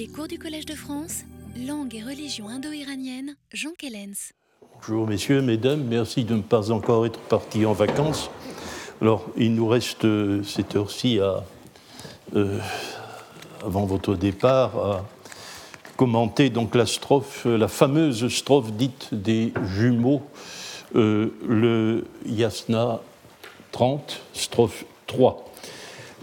[0.00, 4.32] Les cours du Collège de France, langue et religion indo-iranienne, Jean Kellens.
[4.74, 8.30] Bonjour messieurs, mesdames, merci de ne pas encore être partis en vacances.
[9.02, 12.58] Alors, il nous reste euh, cette heure-ci euh,
[13.62, 15.04] avant votre départ, à
[15.98, 20.22] commenter donc la strophe, la fameuse strophe dite des jumeaux,
[20.96, 23.02] euh, le Yasna
[23.72, 25.49] 30, strophe 3.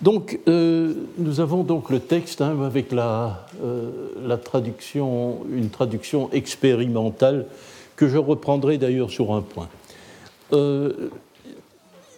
[0.01, 3.89] Donc, euh, nous avons donc le texte hein, avec la, euh,
[4.23, 7.47] la, traduction, une traduction expérimentale
[7.95, 9.69] que je reprendrai d'ailleurs sur un point.
[10.53, 11.09] Euh,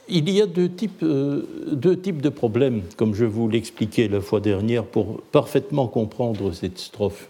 [0.09, 4.39] il y a deux types, deux types de problèmes, comme je vous l'expliquais la fois
[4.39, 7.29] dernière, pour parfaitement comprendre cette strophe.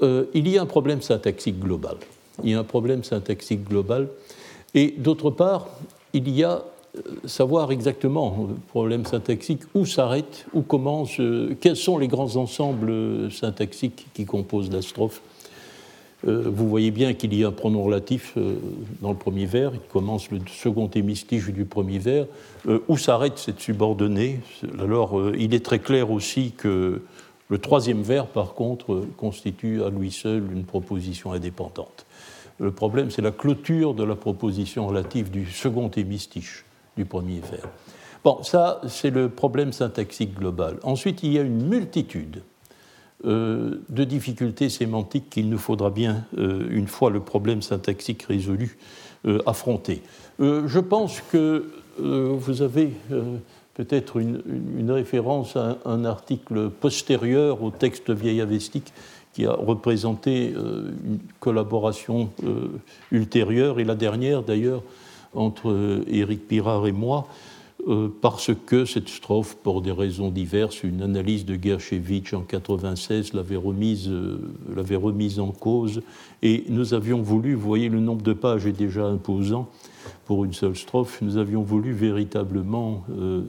[0.00, 1.96] il y a un problème syntaxique global.
[2.44, 4.06] Il y a un problème syntaxique global.
[4.74, 5.66] Et d'autre part,
[6.12, 6.62] il y a
[7.24, 13.30] savoir exactement, le problème syntaxique, où s'arrête, où commence, euh, quels sont les grands ensembles
[13.32, 15.20] syntaxiques qui composent la strophe.
[16.26, 18.54] Euh, vous voyez bien qu'il y a un pronom relatif euh,
[19.02, 22.26] dans le premier vers, il commence le second hémistiche du premier vers.
[22.88, 24.40] où s'arrête cette subordonnée?
[24.78, 27.02] Alors, il est très clair aussi que
[27.50, 32.06] le troisième vers, par contre, constitue à lui seul une proposition indépendante.
[32.58, 36.64] Le problème, c'est la clôture de la proposition relative du second hémistiche
[36.96, 37.68] du premier vers.
[38.24, 40.78] Bon, ça, c'est le problème syntaxique global.
[40.82, 42.42] Ensuite, il y a une multitude
[43.26, 48.76] euh, de difficultés sémantiques qu'il nous faudra bien, euh, une fois le problème syntaxique résolu,
[49.26, 50.02] euh, affronter.
[50.38, 51.64] je pense que
[51.96, 52.90] vous avez
[53.74, 54.42] peut-être une,
[54.76, 58.92] une, référence à un article postérieur au texte vieil avestique
[59.32, 62.30] qui a représenté une collaboration
[63.12, 64.82] ultérieure, et la dernière d'ailleurs
[65.34, 67.28] entre Éric Pirard et moi,
[67.86, 73.34] euh, parce que cette strophe, pour des raisons diverses, une analyse de Gershevitch en 96
[73.34, 74.38] l'avait remise, euh,
[74.74, 76.00] l'avait remise en cause,
[76.42, 79.68] et nous avions voulu, vous voyez, le nombre de pages est déjà imposant
[80.24, 83.42] pour une seule strophe, nous avions voulu véritablement euh,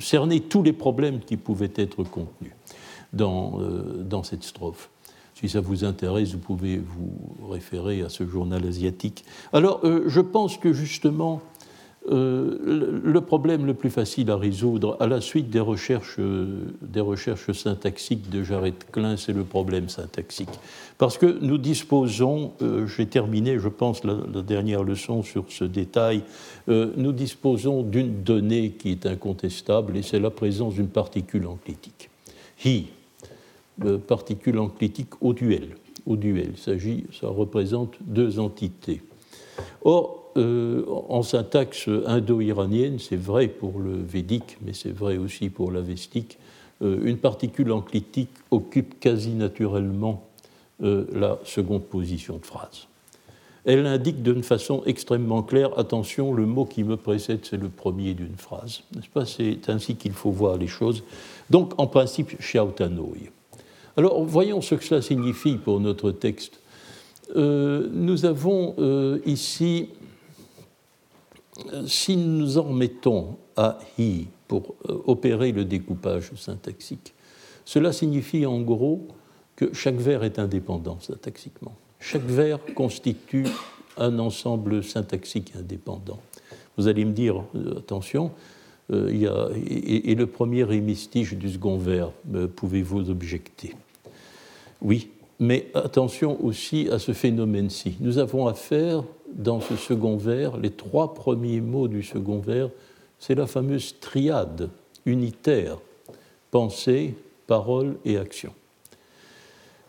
[0.00, 2.52] cerner tous les problèmes qui pouvaient être contenus
[3.12, 3.60] dans,
[4.00, 4.88] dans cette strophe.
[5.42, 9.24] Si ça vous intéresse, vous pouvez vous référer à ce journal asiatique.
[9.52, 11.42] Alors, euh, je pense que justement,
[12.12, 16.20] euh, le problème le plus facile à résoudre à la suite des recherches,
[16.80, 20.60] des recherches syntaxiques de Jared Klein, c'est le problème syntaxique.
[20.96, 26.22] Parce que nous disposons, euh, j'ai terminé, je pense, la, dernière leçon sur ce détail,
[26.68, 32.10] nous disposons d'une donnée qui est incontestable et c'est la présence d'une particule enclitique.
[32.64, 32.84] He,
[34.06, 35.76] particules enclitiques au duel.
[36.06, 39.02] Au duel, ça représente deux entités.
[39.84, 45.70] Or, euh, en syntaxe indo-iranienne, c'est vrai pour le védique, mais c'est vrai aussi pour
[45.70, 46.38] l'avestique,
[46.82, 50.24] euh, une particule enclitique occupe quasi naturellement
[50.82, 52.86] euh, la seconde position de phrase.
[53.64, 58.14] Elle indique d'une façon extrêmement claire, attention, le mot qui me précède, c'est le premier
[58.14, 58.82] d'une phrase.
[58.96, 59.24] N'est-ce pas?
[59.24, 61.04] C'est ainsi qu'il faut voir les choses.
[61.50, 63.30] Donc, en principe, Xiaotanoi.
[63.96, 66.60] Alors voyons ce que cela signifie pour notre texte.
[67.36, 69.90] Euh, nous avons euh, ici,
[71.86, 77.14] si nous en remettons à hi pour euh, opérer le découpage syntaxique,
[77.64, 79.06] cela signifie en gros
[79.56, 81.74] que chaque vers est indépendant syntaxiquement.
[82.00, 83.46] Chaque vers constitue
[83.98, 86.18] un ensemble syntaxique indépendant.
[86.76, 87.44] Vous allez me dire,
[87.76, 88.32] attention,
[88.92, 93.74] euh, et, le premier hémistiche du second vers, euh, pouvez-vous objecter?
[94.82, 97.96] Oui, mais attention aussi à ce phénomène-ci.
[98.00, 102.68] Nous avons affaire, dans ce second vers, les trois premiers mots du second vers,
[103.18, 104.68] c'est la fameuse triade
[105.06, 105.78] unitaire,
[106.50, 107.14] pensée,
[107.46, 108.52] parole et action.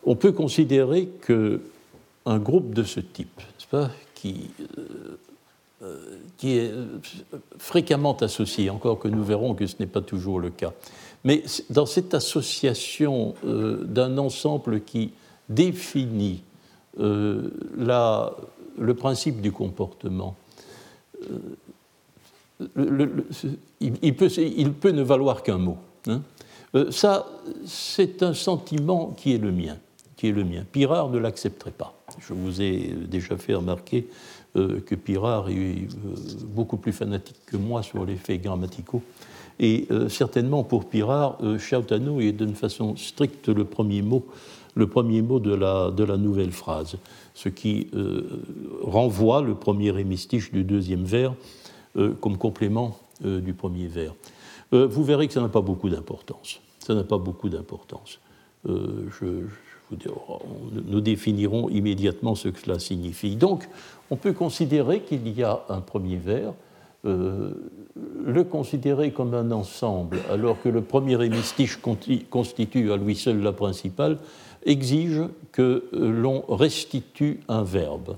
[0.04, 3.40] On peut considérer qu'un groupe de ce type,
[3.74, 3.88] euh,
[5.82, 6.72] euh, qui est
[7.58, 10.72] fréquemment associé, encore que nous verrons que ce n'est pas toujours le cas.
[11.24, 15.12] Mais dans cette association euh, d'un ensemble qui
[15.48, 16.42] définit
[16.96, 18.32] la,
[18.78, 20.36] le principe du comportement,
[22.76, 25.76] il, peut, il, peut, ne valoir qu'un mot.
[26.06, 26.22] Hein.
[26.90, 27.26] ça,
[27.66, 29.76] c'est un sentiment qui est le mien,
[30.16, 30.64] qui est le mien.
[30.70, 31.94] Pirard ne l'accepterait pas.
[32.20, 34.06] Je vous ai déjà fait remarquer
[34.56, 35.86] euh, que Pirard est euh,
[36.44, 39.02] beaucoup plus fanatique que moi sur les faits grammaticaux.
[39.60, 44.26] Et euh, certainement pour Pirard, Chautano est d'une façon stricte le premier mot,
[44.74, 46.96] le premier mot de la, de la nouvelle phrase,
[47.34, 47.88] ce qui
[48.82, 51.34] renvoie le premier hémistiche du deuxième vers
[52.20, 54.14] comme complément du premier vers.
[54.72, 56.60] vous verrez que ça n'a pas beaucoup d'importance.
[56.80, 58.18] Ça n'a pas beaucoup d'importance.
[58.68, 59.26] Euh, je,
[60.86, 63.36] nous définirons immédiatement ce que cela signifie.
[63.36, 63.68] Donc,
[64.10, 66.52] on peut considérer qu'il y a un premier vers, euh,
[67.04, 71.78] le considérer comme un ensemble, alors que le premier hémistiche
[72.30, 74.18] constitue à lui seul la principale,
[74.64, 75.22] exige
[75.52, 78.16] que l'on restitue un verbe.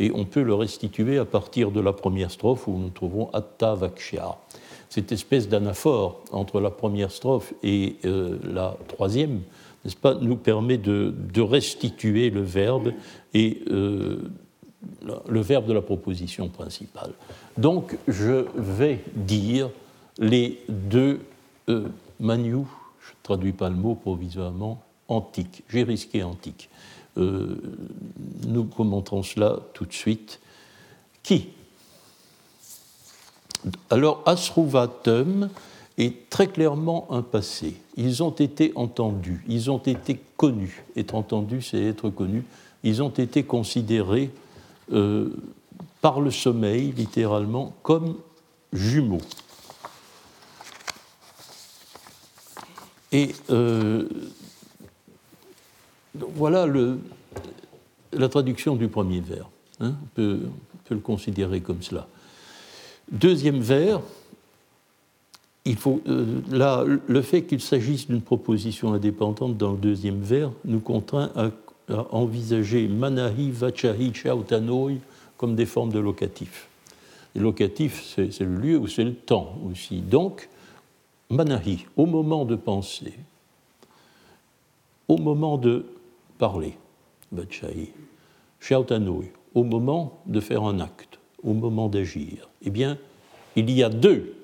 [0.00, 3.74] Et on peut le restituer à partir de la première strophe où nous trouvons Atta
[3.74, 4.36] Vakshya.
[4.88, 9.40] Cette espèce d'anaphore entre la première strophe et euh, la troisième
[9.84, 12.92] n'est-ce pas, nous permet de, restituer le verbe
[13.34, 14.18] et euh,
[15.28, 17.12] le verbe de la proposition principale.
[17.56, 19.70] Donc, je vais dire
[20.18, 21.20] les deux
[21.68, 21.88] euh,
[22.20, 25.62] je ne traduis pas le mot provisoirement, antiques.
[25.68, 26.68] J'ai risqué antique.
[27.16, 27.60] Euh,
[28.46, 30.40] nous commenterons cela tout de suite.
[31.22, 31.48] Qui?
[33.90, 35.48] Alors, Asruvatum
[35.96, 37.76] est très clairement un passé.
[37.96, 40.84] Ils ont été entendus, ils ont été connus.
[40.96, 42.44] Être entendu, c'est être connu.
[42.82, 44.30] Ils ont été considérés
[44.92, 45.28] euh,
[46.00, 48.16] par le sommeil, littéralement, comme
[48.72, 49.22] jumeaux.
[53.12, 54.08] Et euh,
[56.34, 56.66] voilà
[58.12, 59.48] la traduction du premier vers.
[59.80, 59.94] Hein.
[60.02, 60.40] on, peut,
[60.90, 62.06] le considérer comme cela.
[63.10, 64.00] Deuxième vers,
[65.64, 70.50] il faut, euh, là, le fait qu'il s'agisse d'une proposition indépendante dans le deuxième vers
[70.64, 71.50] nous contraint à,
[71.88, 74.98] envisager manahi, vachahi, chautanoi
[75.36, 76.68] comme des formes de locatif.
[77.34, 80.00] Les locatifs, c'est le lieu ou c'est le temps aussi.
[80.00, 80.48] Donc,
[81.30, 83.14] manahi, au moment de penser,
[85.08, 85.84] au moment de
[86.38, 86.74] parler,
[87.32, 87.90] vachahi,
[88.60, 92.48] chautanoi, au moment de faire un acte, au moment d'agir.
[92.62, 92.98] Eh bien,
[93.56, 94.34] il y a deux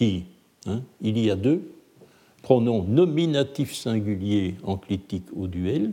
[0.00, 0.24] hi,
[0.66, 1.62] hein, il y a deux
[2.42, 5.92] pronoms nominatifs singuliers enclitiques au duel,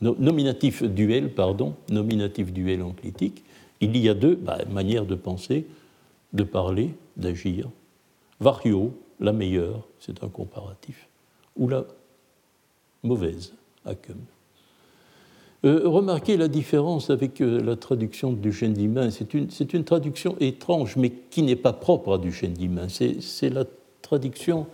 [0.00, 3.44] nominatif duel, pardon, nominatif duel enclitique,
[3.80, 5.66] il y a deux bah, manières de penser,
[6.32, 7.68] de parler, d'agir.
[8.40, 11.08] Vario, la meilleure, c'est un comparatif,
[11.56, 11.84] ou la
[13.02, 13.54] mauvaise,
[13.84, 14.16] acum.
[15.66, 19.10] Euh, remarquez la différence avec euh, la traduction de Duchesne d'Imain.
[19.10, 22.88] C'est une, traduction étrange, mais qui n'est pas propre à Duchesne d'Imain.
[22.88, 23.64] C'est la
[24.00, 24.66] traduction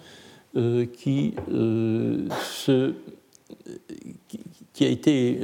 [0.56, 2.94] euh, qui, se,
[4.72, 5.40] qui, a été,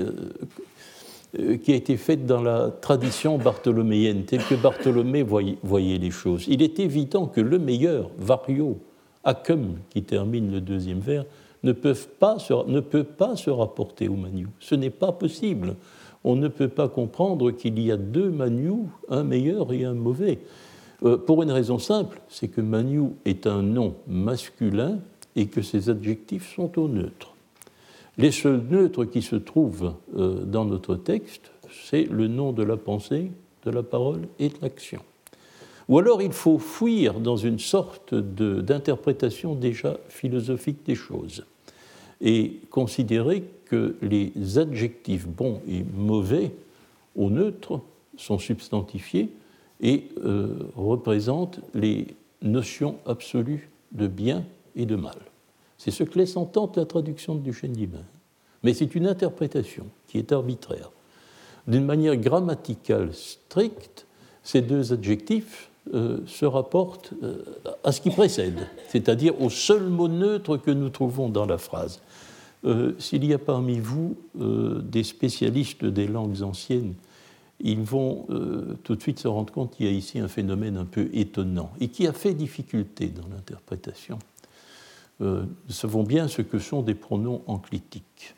[1.62, 6.44] qui a été faite dans la tradition bartholoméenne, telle que Bartholomé voyait, les choses.
[6.48, 8.78] Il est évident que le meilleur, Vario,
[9.24, 11.24] Acum, qui termine le deuxième vers,
[11.62, 14.48] ne, peuvent pas ne peut pas se rapporter au Manu.
[14.58, 15.76] Ce n'est pas possible.
[16.24, 20.38] On ne peut pas comprendre qu'il y a deux Manu, un meilleur et un mauvais.
[21.04, 24.98] Euh, pour une raison simple, c'est que Manu est un nom masculin
[25.34, 27.31] et que ses adjectifs sont au neutre.
[28.18, 32.76] Les seuls neutres qui se trouvent euh, dans notre texte, c'est le nom de la
[32.76, 33.30] pensée,
[33.64, 35.00] de la parole et de l'action.
[35.88, 41.44] Ou alors il faut fuir dans une sorte d'interprétation déjà philosophique des choses
[42.20, 46.52] et considérer que les adjectifs bons et mauvais
[47.16, 47.80] au neutre
[48.16, 49.30] sont substantifiés
[49.80, 52.06] et euh, représentent les
[52.42, 54.44] notions absolues de bien
[54.76, 55.18] et de mal.
[55.82, 58.04] C'est ce que laisse entendre la traduction de Duchesne d'Imain.
[58.62, 60.92] Mais c'est une interprétation qui est arbitraire.
[61.66, 64.06] D'une manière grammaticale stricte,
[64.44, 67.42] ces deux adjectifs euh, se rapportent euh,
[67.82, 72.00] à ce qui précède, c'est-à-dire au seul mot neutre que nous trouvons dans la phrase.
[72.64, 76.94] Euh, s'il y a parmi vous des spécialistes des langues anciennes,
[77.58, 78.26] ils vont
[78.84, 81.72] tout de suite se rendre compte qu'il y a ici un phénomène un peu étonnant
[81.80, 84.20] et qui a fait difficulté dans l'interprétation.
[85.22, 88.34] Nous savons bien ce que sont des pronoms enclitiques.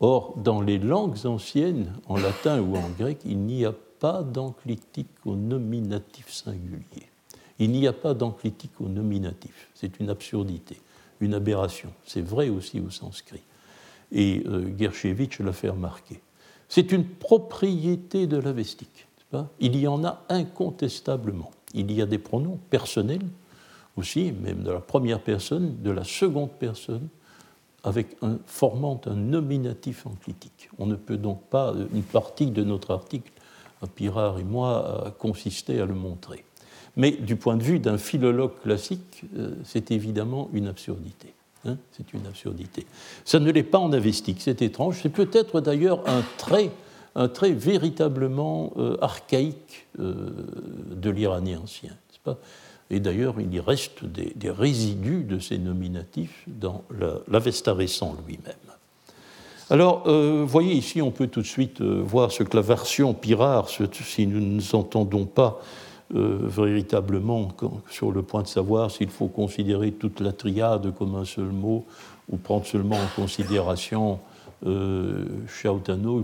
[0.00, 5.08] Or, dans les langues anciennes, en latin ou en grec, il n'y a pas d'enclitique
[5.24, 7.10] au nominatif singulier.
[7.58, 9.68] Il n'y a pas d'enclitique au nominatif.
[9.74, 10.80] C'est une absurdité
[11.20, 11.90] une aberration.
[12.04, 13.42] C'est vrai aussi au sanskrit.
[14.12, 16.20] Et euh, Gershevitch l'a fait remarquer.
[16.68, 19.06] C'est une propriété de la vestique.
[19.60, 21.50] Il y en a incontestablement.
[21.74, 23.26] Il y a des pronoms personnels
[23.98, 27.08] aussi, même de la première personne, de la seconde personne,
[27.84, 30.70] avec un, formant un nominatif enclitique.
[30.78, 33.30] On ne peut donc pas, une partie de notre article,
[33.94, 36.44] Pirard et moi, consister à le montrer.
[36.96, 41.32] Mais du point de vue d'un philologue classique, euh, c'est évidemment une absurdité.
[41.64, 42.86] Hein, c'est une absurdité.
[43.24, 44.98] Ça ne l'est pas en avestique, c'est étrange.
[45.02, 46.70] C'est peut-être d'ailleurs un trait,
[47.14, 50.30] un trait véritablement euh, archaïque euh,
[50.90, 51.92] de l'iranien ancien.
[52.24, 52.36] Pas?
[52.90, 56.84] Et d'ailleurs, il y reste des, résidus de ces nominatifs dans
[57.28, 58.54] l'Avesta récent lui-même.
[59.68, 63.68] Alors, vous voyez ici, on peut tout de suite voir ce que la version Pirard,
[63.68, 65.60] si nous ne nous entendons pas
[66.14, 67.48] euh, véritablement
[67.90, 71.84] sur le point de savoir s'il faut considérer toute la triade comme un seul mot
[72.30, 74.18] ou prendre seulement en considération
[74.66, 75.26] euh,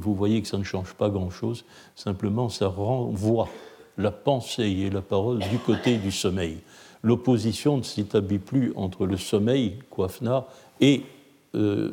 [0.00, 1.66] vous voyez que ça ne change pas grand-chose,
[1.97, 3.50] simplement ça renvoie
[3.99, 6.59] la pensée et la parole du côté du sommeil.
[7.03, 10.47] L'opposition ne s'établit plus entre le sommeil, Kwafna,
[10.81, 11.03] et
[11.55, 11.91] euh,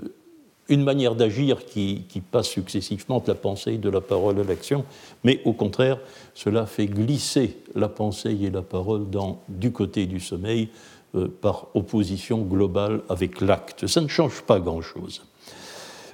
[0.69, 4.85] une manière d'agir qui, passe successivement de la pensée, de la parole à l'action,
[5.23, 5.99] mais au contraire,
[6.33, 9.07] cela fait glisser la pensée et la parole
[9.49, 10.69] du côté du sommeil
[11.15, 13.85] euh, par opposition globale avec l'acte.
[13.87, 15.23] Ça ne change pas grand-chose.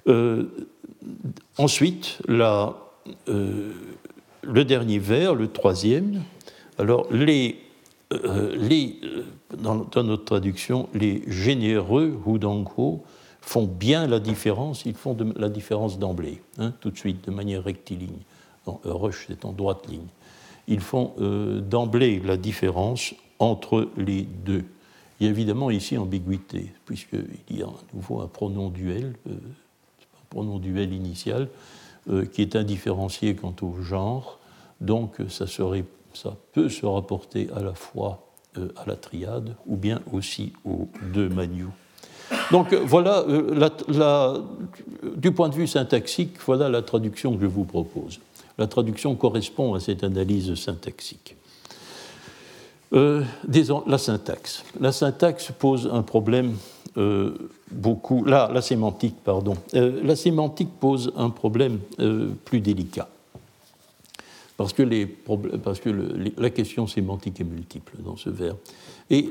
[0.08, 0.46] Euh,
[1.60, 2.76] ensuite, la,
[4.48, 6.24] le dernier vers, le troisième,
[6.78, 7.60] alors les,
[8.56, 9.00] les
[9.58, 13.04] dans, dans, notre traduction, les généreux, Hudangho,
[13.42, 17.64] font bien la différence, ils font la différence d'emblée, hein, tout de suite, de manière
[17.64, 18.20] rectiligne.
[18.84, 20.08] Rush, c'est en droite ligne.
[20.68, 24.66] Ils font euh, d'emblée la différence entre les deux.
[25.20, 29.32] Il y a évidemment ici ambiguïté, puisqu'il y a à nouveau un pronom duel, euh,
[29.32, 31.48] un pronom duel initial,
[32.10, 34.40] euh, qui est indifférencié quant au genre,
[34.82, 35.46] donc ça,
[36.54, 38.24] peut se rapporter à la fois
[38.56, 41.72] à la triade ou bien aussi aux deux manious.
[42.52, 44.40] Donc voilà, euh,
[45.16, 48.20] du point de vue syntaxique, voilà la traduction que je vous propose.
[48.58, 51.36] La traduction correspond à cette analyse syntaxique.
[52.94, 53.24] Euh,
[53.88, 54.64] la syntaxe.
[54.80, 56.56] La syntaxe pose un problème
[56.98, 57.32] euh,
[57.72, 58.24] beaucoup.
[58.24, 59.56] Là, la sémantique, pardon.
[59.74, 61.80] la sémantique pose un problème
[62.46, 63.08] plus délicat.
[64.58, 64.84] Parce que,
[66.38, 68.56] la question sémantique est multiple dans ce vers.
[69.12, 69.30] Et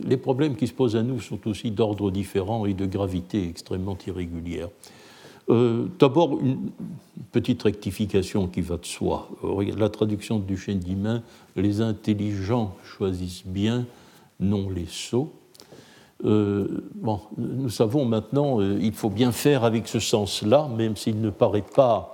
[0.00, 3.98] les, problèmes qui se posent à nous sont aussi d'ordre différent et de gravité extrêmement
[4.06, 4.70] irrégulière.
[5.48, 6.70] Euh, d'abord, une
[7.32, 9.28] petite rectification qui va de soi.
[9.76, 11.22] La traduction de Duchesne d'Imain
[11.54, 13.86] les intelligents choisissent bien,
[14.40, 15.32] non les sots.
[16.24, 21.20] Euh, bon, nous savons maintenant, euh, il faut bien faire avec ce sens-là, même s'il
[21.20, 22.12] ne paraît pas,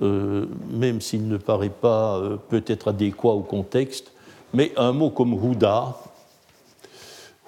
[0.00, 4.10] même s'il ne peut-être adéquat au contexte.
[4.52, 5.96] Mais un mot comme Houda,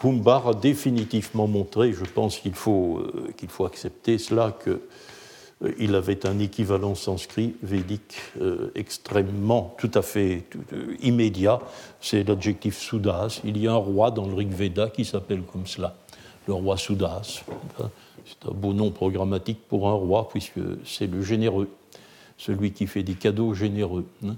[0.02, 4.78] Humbar a définitivement montré, je pense qu'il faut, euh, qu'il faut accepter cela, qu'il
[5.65, 10.45] euh, avait un équivalent sanskrit védique euh, extrêmement, tout à fait
[11.03, 11.61] immédiat.
[12.01, 13.41] C'est l'adjectif Sudas.
[13.45, 15.97] Il y a un roi dans le Rig Veda qui s'appelle comme cela,
[16.47, 17.43] le roi Sudas.
[18.27, 21.69] C'est un beau nom programmatique pour un roi, puisque c'est le généreux,
[22.37, 24.05] celui qui fait des cadeaux généreux.
[24.27, 24.37] Hein.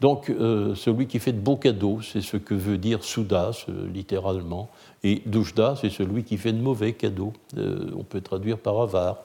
[0.00, 3.86] Donc, euh, celui qui fait de beaux cadeaux, c'est ce que veut dire Soudas, euh,
[3.92, 4.70] littéralement.
[5.04, 7.34] Et Douchda, c'est celui qui fait de mauvais cadeaux.
[7.58, 9.18] Euh, on peut traduire par avare.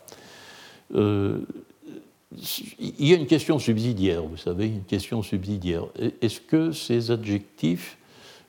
[0.93, 1.45] Il
[2.99, 5.85] y a une question subsidiaire, vous savez, une question subsidiaire.
[6.21, 7.97] Est-ce que ces adjectifs,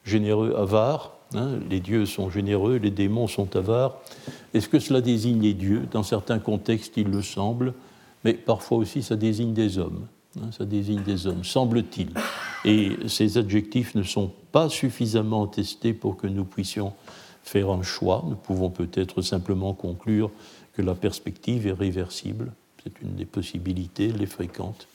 [0.05, 4.01] généreux, avares, hein, les dieux sont généreux, les démons sont avares,
[4.55, 5.87] est-ce que cela désigne les dieux?
[5.91, 7.75] Dans certains contextes, il le semble,
[8.25, 10.07] mais parfois aussi ça désigne des hommes.
[10.39, 12.11] Hein, ça désigne des hommes, semble-t-il.
[12.65, 16.93] Et ces adjectifs ne sont pas suffisamment testés pour que nous puissions
[17.43, 18.25] faire un choix.
[18.29, 20.31] Nous pouvons peut-être simplement conclure
[20.77, 22.53] que la perspective est réversible.
[22.85, 24.87] C'est une des possibilités, les fréquentes.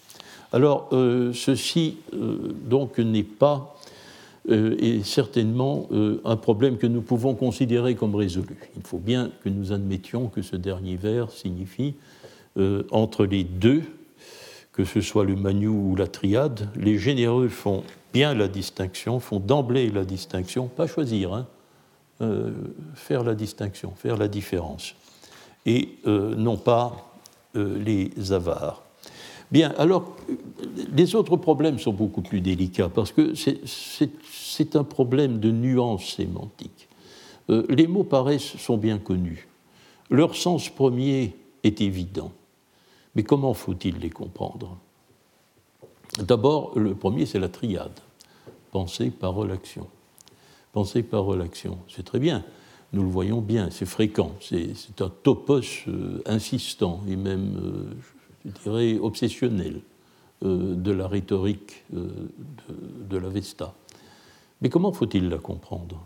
[0.54, 3.76] Alors, euh, ceci euh, donc n'est pas
[4.50, 5.88] euh, et certainement
[6.26, 8.58] un problème que nous pouvons considérer comme résolu.
[8.76, 11.96] Il faut bien que nous admettions que ce dernier vers signifie
[12.92, 13.84] entre les deux
[14.74, 17.84] que ce soit le Manu ou la triade, les généreux font
[18.14, 21.48] bien la distinction, font d'emblée la distinction, pas choisir, hein,
[22.96, 24.96] faire la distinction, faire la différence,
[25.66, 27.14] et euh, non pas
[27.56, 28.84] euh, les avares.
[29.52, 30.16] Bien, alors,
[30.94, 36.88] les autres problèmes sont beaucoup plus délicats parce que c'est un problème de nuance sémantique.
[37.50, 39.50] les mots paraissent sont bien connus.
[40.10, 42.32] Leur sens premier est évident.
[43.16, 44.78] Mais comment faut-il les comprendre?
[46.20, 48.00] D'abord, le premier, c'est la triade.
[48.72, 49.88] Pensée, parole, action.
[50.74, 51.78] Pensée, parole, action.
[51.90, 52.44] C'est très bien.
[52.94, 54.34] Nous le voyons bien, c'est fréquent.
[54.42, 57.94] C'est un topos euh, insistant et même, euh,
[58.46, 59.82] je dirais, obsessionnel
[60.44, 62.10] euh, de la rhétorique de,
[63.10, 63.74] de la Vesta.
[64.62, 66.04] Mais comment faut-il la comprendre?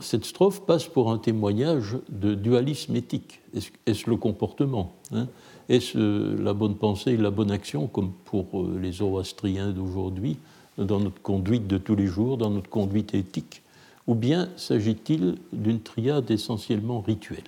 [0.00, 3.42] Cette strophe passe pour un témoignage de dualisme éthique.
[3.86, 5.28] Est-ce le comportement hein?
[5.68, 5.96] Est-ce
[6.42, 10.38] la bonne pensée et la bonne action, comme pour les zoroastriens d'aujourd'hui,
[10.78, 13.62] dans notre conduite de tous les jours, dans notre conduite éthique,
[14.06, 17.44] ou bien s'agit-il d'une triade essentiellement rituelle?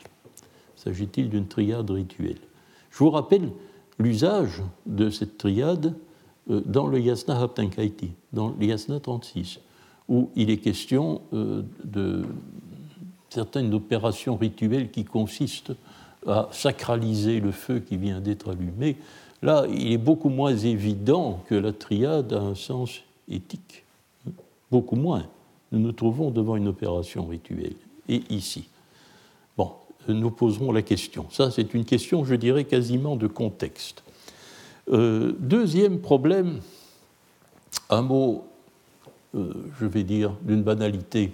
[0.77, 2.39] S'agit-il d'une triade rituelle?
[2.91, 3.51] Je vous rappelle
[3.99, 5.95] l'usage de cette triade
[6.51, 9.61] euh, dans le Yasna Haptankaiti, dans le Yasna 36,
[10.09, 12.25] où il est question euh, de
[13.29, 15.75] certaines opérations rituelles qui consistent
[16.27, 18.97] à sacraliser le feu qui vient d'être allumé.
[19.43, 23.85] Là, il est beaucoup moins évident que la triade a un sens éthique.
[24.71, 25.27] Beaucoup moins.
[25.77, 27.75] Nous nous trouvons devant une opération rituelle.
[28.09, 28.67] Et ici.
[29.59, 29.73] Bon,
[30.09, 31.27] nous poserons la question.
[31.31, 34.03] Ça, c'est une question, je dirais, quasiment de contexte.
[34.89, 36.61] Euh, deuxième problème,
[37.91, 38.47] un mot,
[39.35, 41.33] euh, je vais dire, d'une banalité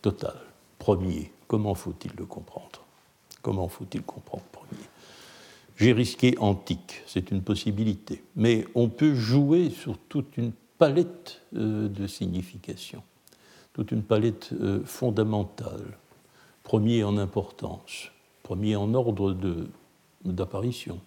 [0.00, 0.38] totale.
[0.78, 2.84] Premier, comment faut-il le comprendre?
[3.40, 4.84] Comment faut-il comprendre premier?
[5.76, 11.88] J'ai risqué antique, c'est une possibilité, mais on peut jouer sur toute une palette euh,
[11.88, 13.02] de significations,
[13.72, 14.50] toute une palette
[14.84, 15.98] fondamentale,
[16.62, 18.10] premier en importance,
[18.42, 19.34] premier en ordre
[20.24, 20.98] d'apparition.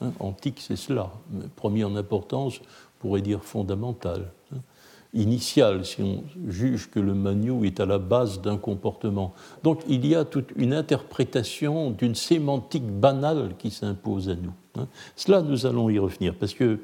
[0.00, 1.12] Hein, antique, c'est cela.
[1.56, 4.32] Premier en importance, on pourrait dire fondamental.
[4.52, 4.58] Hein.
[5.12, 9.34] Initial, si on juge que le manu est à la base d'un comportement.
[9.64, 14.52] Donc il y a toute une interprétation d'une sémantique banale qui s'impose à nous.
[14.76, 14.86] Hein.
[15.16, 16.78] Cela, nous allons y revenir, parce qu'il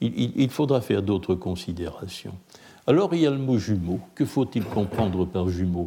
[0.00, 2.34] il faudra faire d'autres considérations.
[2.90, 4.00] Alors il y a le mot jumeau.
[4.16, 5.84] Que faut-il comprendre par jumeau?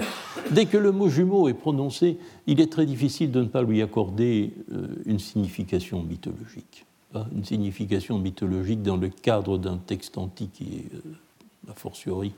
[0.52, 2.18] Dès que le mot jumeau est prononcé,
[2.48, 6.86] il est très difficile de ne pas lui accorder euh, une signification mythologique.
[7.14, 12.32] Hein, une signification mythologique dans le cadre d'un texte antique et, euh, a fortiori,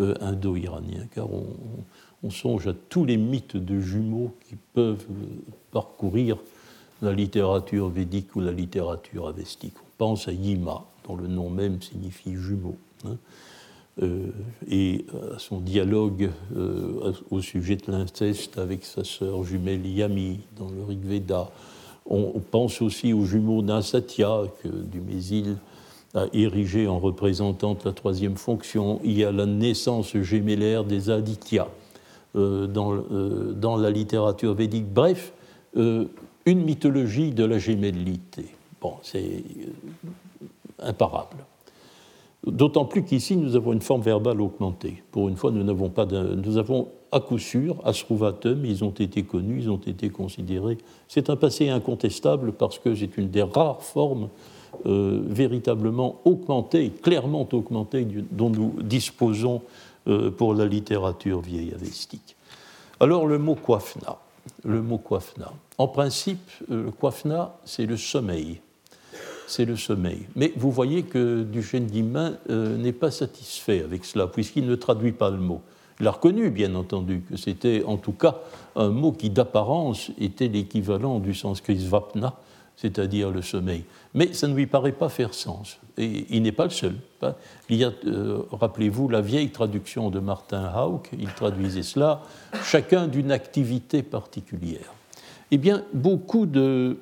[0.00, 5.06] euh, indo-iranien, car on, songe à tous les mythes de jumeaux qui peuvent
[5.72, 6.36] parcourir
[7.00, 9.76] la littérature védique ou la littérature avestique.
[9.78, 12.76] On pense à Yima, dont le nom même signifie jumeau.
[14.02, 14.30] Euh,
[14.70, 15.04] et
[15.34, 20.82] à son dialogue euh, au sujet de l'inceste avec sa sœur jumelle Yami dans le
[20.84, 21.50] Rig Veda.
[22.06, 25.58] On, pense aussi aux jumeaux Nasatya que Dumézil
[26.14, 29.00] a érigé en représentante la troisième fonction.
[29.04, 31.68] Il y a la naissance gémellaire des Aditya
[32.36, 32.96] euh, dans,
[33.54, 34.86] dans, la littérature védique.
[34.88, 35.32] Bref,
[35.74, 36.08] une
[36.46, 38.46] mythologie de la gémellité.
[38.80, 39.44] Bon, c'est
[40.78, 41.36] imparable.
[42.46, 45.02] D'autant plus qu'ici, nous avons une forme verbale augmentée.
[45.10, 49.24] Pour une fois, nous n'avons pas nous avons à coup sûr, asruvatum, ils ont été
[49.24, 50.78] connus, ils ont été considérés.
[51.08, 54.28] C'est un passé incontestable parce que c'est une des rares formes
[54.86, 59.62] euh, véritablement augmentées, clairement augmentées, dont nous disposons
[60.08, 62.36] euh, pour la littérature vieille avestique.
[63.00, 64.18] Alors le mot kwafna.
[64.64, 65.52] Le mot kwafna.
[65.76, 68.60] En principe, euh, le kwafna, c'est le sommeil
[69.50, 70.26] c'est le sommeil.
[70.36, 75.12] Mais vous voyez que Duchesne d'Imain euh, n'est pas satisfait avec cela, puisqu'il ne traduit
[75.12, 75.60] pas le mot.
[76.00, 78.38] Il a reconnu, bien entendu, que c'était en tout cas
[78.76, 82.36] un mot qui, d'apparence, était l'équivalent du sanskrit svapna,
[82.76, 83.84] c'est-à-dire le sommeil.
[84.14, 85.78] Mais ça ne lui paraît pas faire sens.
[85.98, 86.94] Et il n'est pas le seul.
[87.20, 87.34] Hein.
[87.68, 92.22] Il y a, euh, rappelez-vous, la vieille traduction de Martin Hauck, il traduisait cela,
[92.64, 94.94] chacun d'une activité particulière.
[95.50, 96.98] Eh bien, beaucoup de,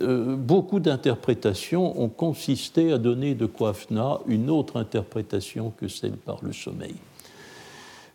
[0.00, 6.38] euh, beaucoup d'interprétations ont consisté à donner de Kwafna une autre interprétation que celle par
[6.42, 6.94] le sommeil.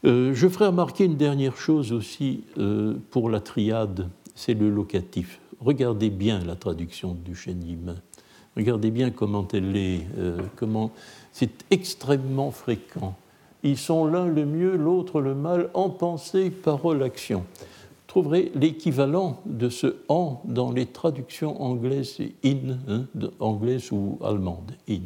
[0.05, 5.39] Euh, je ferai remarquer une dernière chose aussi euh, pour la triade, c'est le locatif.
[5.59, 7.97] Regardez bien la traduction du Chénimain.
[8.55, 10.07] Regardez bien comment elle est,
[10.55, 10.91] comment
[11.31, 13.15] c'est extrêmement fréquent.
[13.63, 17.45] Ils sont l'un le mieux, l'autre le mal, en pensée, parole, action
[18.09, 23.05] trouverez l'équivalent de ce en dans les traductions anglaises in, hein,
[23.39, 24.99] anglaises ou allemandes, in.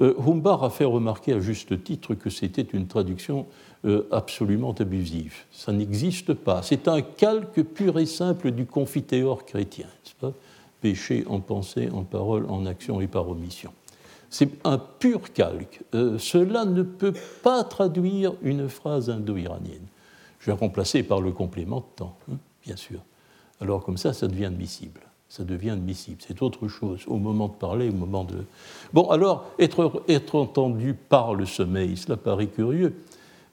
[0.00, 3.46] Euh, Humbar a fait remarquer à juste titre que c'était une traduction
[3.84, 5.44] euh, absolument abusive.
[5.50, 6.62] Ça n'existe pas.
[6.62, 9.86] C'est un calque pur et simple du confiteor chrétien,
[10.80, 13.72] péché en pensée, en parole, en action et par omission.
[14.28, 15.80] C'est un pur calque.
[15.94, 19.86] Euh, cela ne peut pas traduire une phrase indo-iranienne.
[20.44, 23.00] Je vais remplacer par le complément de temps, hein, bien sûr.
[23.62, 25.00] Alors comme ça, ça devient admissible.
[25.30, 26.18] Ça devient admissible.
[26.20, 28.44] C'est autre chose au moment de parler, au moment de...
[28.92, 32.94] Bon, alors, être, entendu par le sommeil, cela paraît curieux,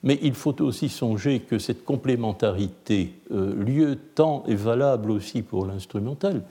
[0.04, 6.44] mais il faut aussi songer que cette complémentarité, euh, lieu-temps, est valable aussi pour l'instrumental.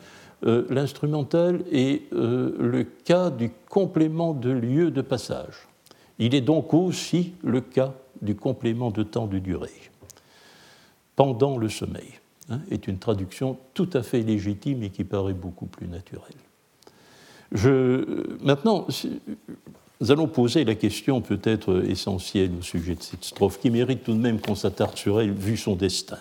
[0.47, 5.69] Euh, l'instrumental est euh, le cas du complément de lieu de passage.
[6.19, 9.91] Il est donc aussi le cas du complément de temps de durée
[11.21, 15.67] pendant le sommeil, hein, est une traduction tout à fait légitime et qui paraît beaucoup
[15.67, 16.33] plus naturelle.
[17.53, 18.87] Je, maintenant,
[20.01, 24.15] nous allons poser la question peut-être essentielle au sujet de cette strophe, qui mérite tout
[24.15, 26.17] de même qu'on s'attarde sur elle, vu son destin,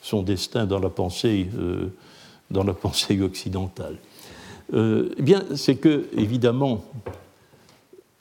[0.00, 1.88] son destin dans la pensée, euh,
[2.52, 3.96] dans la pensée occidentale.
[4.74, 6.84] Euh, eh bien, c'est que, évidemment,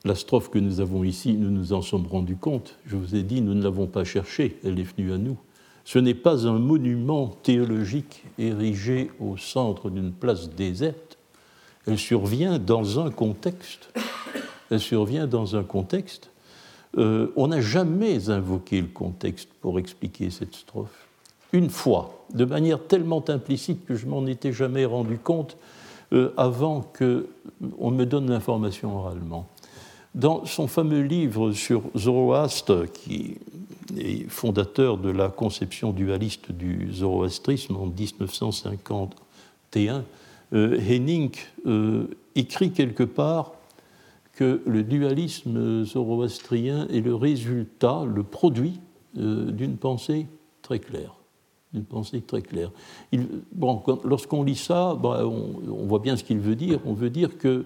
[0.05, 2.79] la strophe que nous avons ici, nous nous en sommes rendus compte.
[2.87, 5.37] Je vous ai dit, nous ne l'avons pas cherchée, elle est venue à nous.
[5.85, 11.19] Ce n'est pas un monument théologique érigé au centre d'une place déserte.
[11.85, 13.89] Elle survient dans un contexte.
[14.71, 16.31] Elle survient dans un contexte.
[16.97, 21.07] Euh, on n'a jamais invoqué le contexte pour expliquer cette strophe.
[21.53, 25.55] Une fois, de manière tellement implicite que je m'en étais jamais rendu compte
[26.13, 29.47] euh, avant qu'on me donne l'information oralement.
[30.15, 33.37] Dans son fameux livre sur Zoroastre, qui
[33.97, 40.03] est fondateur de la conception dualiste du zoroastrisme en 1951,
[40.53, 41.31] euh, Henning
[41.65, 43.53] euh, écrit quelque part
[44.33, 48.79] que le dualisme zoroastrien est le résultat, le produit
[49.17, 50.27] euh, d'une pensée
[50.61, 51.15] très claire.
[51.73, 52.71] D'une pensée très claire.
[54.03, 56.79] lorsqu'on lit ça, bah, on, on, voit bien ce qu'il veut dire.
[56.85, 57.65] On veut dire que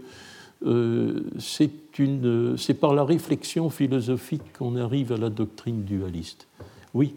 [0.61, 6.47] c'est par la réflexion philosophique qu'on arrive à la doctrine dualiste.
[6.93, 7.15] Oui,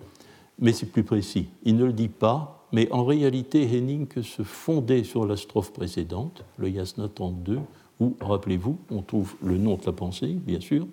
[0.59, 1.49] mais c'est plus précis.
[1.65, 6.45] Il ne le dit pas, mais en réalité, Henning se fondait sur la strophe précédente,
[6.57, 7.59] le Yasna 32,
[8.01, 10.87] où, rappelez-vous, on trouve le nom de la pensée, bien sûr,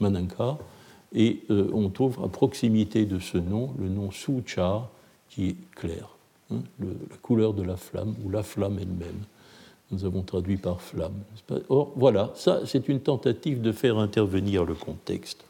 [0.00, 0.58] Mananka,
[1.12, 4.90] et euh, on trouve à proximité de ce nom le nom Sucha,
[5.28, 6.16] qui est clair,
[6.50, 9.24] hein, la couleur de la flamme, ou la flamme elle-même
[9.90, 11.14] nous avons traduit par flamme.
[11.68, 15.44] Or, voilà, ça, c'est une tentative de faire intervenir le contexte.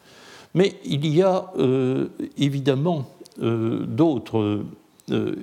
[0.54, 3.08] Mais il y a euh, évidemment
[3.42, 4.64] euh, d'autres.
[5.10, 5.36] Euh,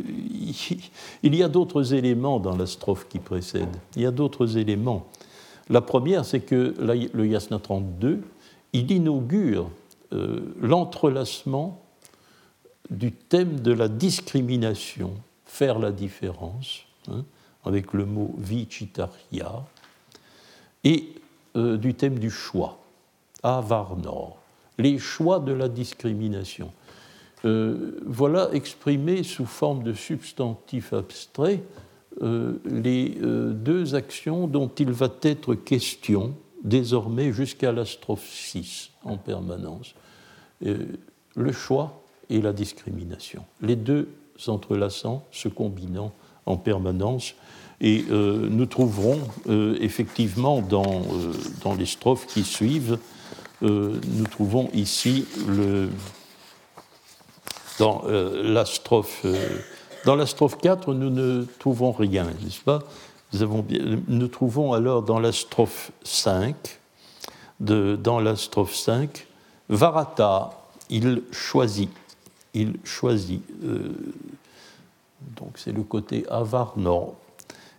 [1.23, 3.69] il y a d'autres éléments dans la strophe qui précède.
[3.95, 5.07] Il y a d'autres éléments.
[5.69, 8.21] La première, c'est que le Yasna 32,
[8.71, 9.69] il inaugure
[10.61, 11.81] l'entrelacement
[12.89, 15.13] du thème de la discrimination,
[15.45, 16.83] faire la différence.
[17.09, 17.25] Hein,
[17.67, 19.63] avec le mot vichitarya,
[20.83, 21.13] et
[21.55, 22.79] euh, du thème du choix,
[23.43, 24.37] avarnor,
[24.77, 26.71] les choix de la discrimination.
[27.45, 31.61] Euh, voilà exprimé sous forme de substantif abstrait
[32.21, 39.17] euh, les deux actions dont il va être question désormais jusqu'à la strophe 6 en
[39.17, 39.93] permanence.
[40.61, 43.45] le choix et la discrimination.
[43.61, 46.11] Les deux s'entrelaçant, se combinant
[46.45, 47.35] en permanence
[47.79, 52.97] et euh, nous trouverons euh, effectivement dans, euh, dans, les strophes qui suivent,
[53.61, 55.89] nous trouvons ici le,
[57.79, 59.25] dans la strophe.
[60.05, 62.83] dans la strophe 4, nous ne trouvons rien, n'est-ce pas?
[63.33, 63.65] Nous, avons,
[64.07, 66.55] nous, trouvons alors dans la strophe 5,
[67.59, 69.25] de, dans la strophe 5,
[69.69, 70.51] Varata,
[70.91, 71.89] il choisit,
[72.53, 73.41] il choisit.
[75.35, 77.15] donc c'est le côté avarnor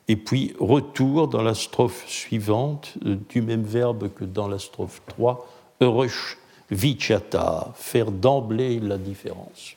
[0.08, 5.02] et puis retour dans la strophe suivante euh, du même verbe que dans la strophe
[5.06, 5.46] 3,
[5.82, 6.38] Eurush
[6.70, 9.74] vichata, faire d'emblée la différence,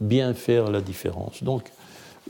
[0.00, 1.42] bien faire la différence.
[1.42, 1.70] Donc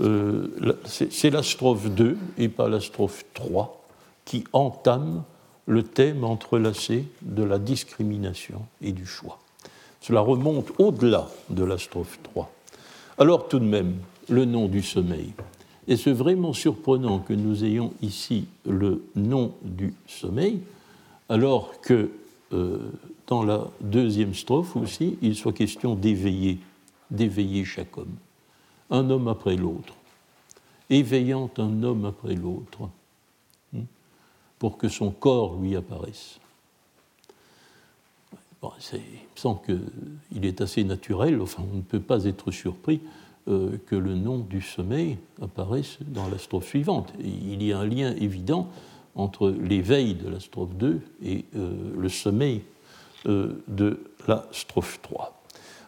[0.00, 3.84] euh, c'est la strophe 2 et pas la strophe 3
[4.24, 5.22] qui entame
[5.66, 9.38] le thème entrelacé de la discrimination et du choix.
[10.00, 12.50] Cela remonte au-delà de la strophe 3.
[13.18, 13.96] Alors tout de même,
[14.28, 15.32] le nom du sommeil.
[15.86, 20.60] Et c'est vraiment surprenant que nous ayons ici le nom du sommeil,
[21.28, 22.10] alors que
[22.52, 22.78] euh,
[23.26, 26.58] dans la deuxième strophe aussi, il soit question d'éveiller,
[27.10, 28.14] d'éveiller chaque homme,
[28.90, 29.94] un homme après l'autre,
[30.88, 32.88] éveillant un homme après l'autre,
[33.74, 33.80] hein,
[34.58, 36.38] pour que son corps lui apparaisse.
[38.62, 39.04] Bon, il me
[39.36, 43.00] semble qu'il est assez naturel, enfin on ne peut pas être surpris
[43.46, 47.12] euh, que le nom du sommeil apparaisse dans la strophe suivante.
[47.20, 48.70] il y a un lien évident
[49.14, 52.62] entre l'éveil de la strophe 2 et euh, le sommeil
[53.26, 55.42] euh, de la strophe 3.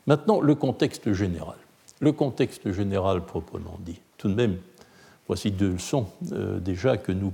[0.07, 1.57] Maintenant, le contexte général.
[2.01, 4.01] Le contexte général proprement dit.
[4.19, 4.59] Tout de même,
[5.27, 7.33] voici deux leçons déjà que nous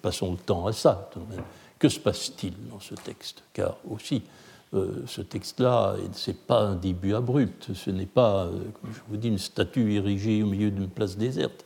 [0.00, 1.10] passons le temps à ça.
[1.78, 3.42] Que se passe-t-il dans ce texte?
[3.52, 4.22] Car aussi,
[4.74, 8.50] euh, ce texte-là, ce n'est pas un début abrupt, ce n'est pas, euh,
[8.80, 11.64] comme je vous dis, une statue érigée au milieu d'une place déserte.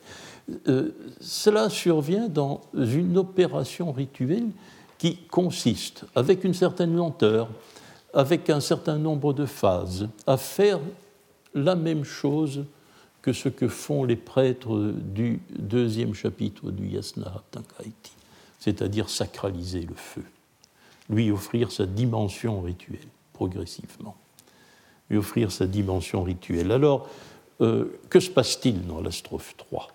[0.69, 4.47] Euh, cela survient dans une opération rituelle
[4.97, 7.49] qui consiste, avec une certaine lenteur,
[8.13, 10.79] avec un certain nombre de phases, à faire
[11.53, 12.63] la même chose
[13.21, 17.43] que ce que font les prêtres du deuxième chapitre du Yasna
[18.59, 20.23] c'est-à-dire sacraliser le feu
[21.13, 24.15] lui offrir sa dimension rituelle, progressivement.
[25.09, 26.71] Lui offrir sa dimension rituelle.
[26.71, 27.07] Alors,
[27.61, 29.89] euh, que se passe-t-il dans la strophe 3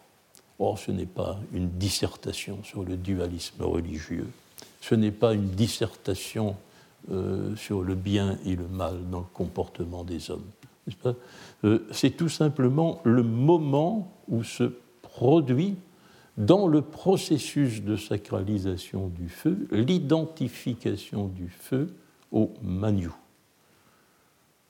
[0.60, 4.26] Or, ce n'est pas une dissertation sur le dualisme religieux,
[4.80, 6.56] ce n'est pas une dissertation
[7.10, 10.44] euh, sur le bien et le mal dans le comportement des hommes.
[11.64, 15.76] Euh, c'est tout simplement le moment où se produit
[16.38, 21.92] dans le processus de sacralisation du feu l'identification du feu
[22.32, 23.10] au Manu.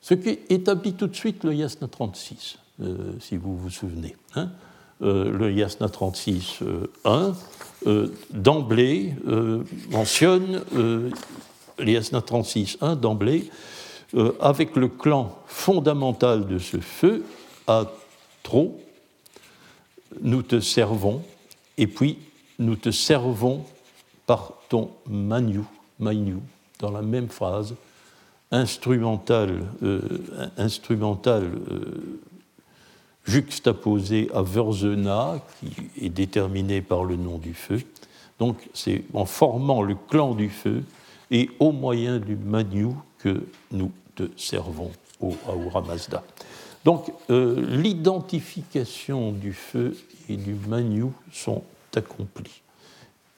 [0.01, 4.17] Ce qui établit tout de suite le Yasna 36, euh, si vous vous souvenez.
[4.35, 4.51] Hein.
[5.03, 6.61] Euh, le Yasna 36,
[7.05, 7.33] 1,
[8.31, 9.15] d'emblée
[9.91, 11.11] mentionne, le
[11.79, 13.51] Yasna 36, 1, d'emblée,
[14.41, 17.25] avec le clan fondamental de ce feu,
[17.69, 17.85] à
[18.43, 18.81] trop,
[20.23, 21.23] nous te servons,
[21.79, 22.19] et puis
[22.59, 23.64] nous te servons
[24.27, 25.61] par ton manu,
[25.99, 26.37] manu
[26.81, 27.75] dans la même phrase,
[28.51, 30.01] instrumentale, euh,
[30.59, 32.21] instrumental, euh,
[33.25, 37.81] juxtaposé à Verzena, qui est déterminé par le nom du feu.
[38.38, 40.83] Donc c'est en formant le clan du feu
[41.31, 42.88] et au moyen du manu
[43.19, 46.23] que nous te servons au Ahura Mazda.
[46.85, 49.97] Donc euh, l'identification du feu
[50.29, 51.62] et du manu sont
[51.95, 52.62] accomplies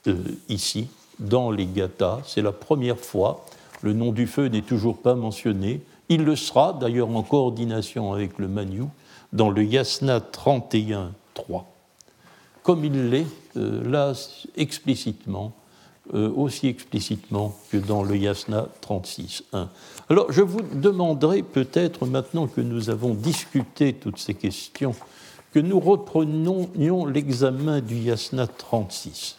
[0.07, 0.15] euh,
[0.49, 0.87] ici,
[1.19, 2.21] dans les gathas.
[2.25, 3.45] C'est la première fois.
[3.81, 5.81] Le nom du feu n'est toujours pas mentionné.
[6.09, 8.83] Il le sera, d'ailleurs en coordination avec le manu,
[9.33, 11.63] dans le Yasna 31.3,
[12.63, 13.27] comme il l'est
[13.57, 14.13] euh, là
[14.57, 15.53] explicitement
[16.13, 19.67] euh, aussi explicitement que dans le Yasna 36.1.
[20.09, 24.93] Alors je vous demanderai peut-être, maintenant que nous avons discuté toutes ces questions,
[25.53, 29.37] que nous reprenions l'examen du Yasna 36.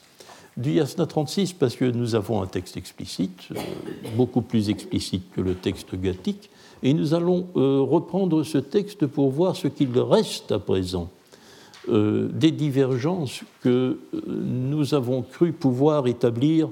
[0.56, 3.60] Du Yasna 36 parce que nous avons un texte explicite, euh,
[4.16, 6.50] beaucoup plus explicite que le texte gathique,
[6.82, 11.10] et nous allons euh, reprendre ce texte pour voir ce qu'il reste à présent
[11.88, 16.68] euh, des divergences que euh, nous avons cru pouvoir établir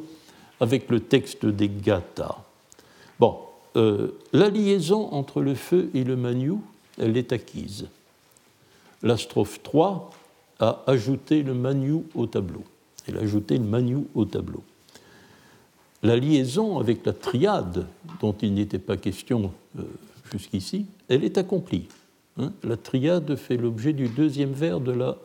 [0.60, 2.38] avec le texte des Gathas.
[3.18, 3.38] Bon,
[3.74, 6.54] euh, la liaison entre le feu et le manu,
[6.96, 7.88] elle est acquise.
[9.02, 10.10] La strophe 3
[10.60, 12.62] a ajouté le manu au tableau.
[13.08, 14.62] Elle a ajouté le manu au tableau.
[16.04, 17.86] La liaison avec la triade,
[18.20, 19.50] dont il n'était pas question
[20.30, 21.88] jusqu'ici, elle est accomplie.
[22.38, 25.16] Hein, la triade fait l'objet du deuxième vers de la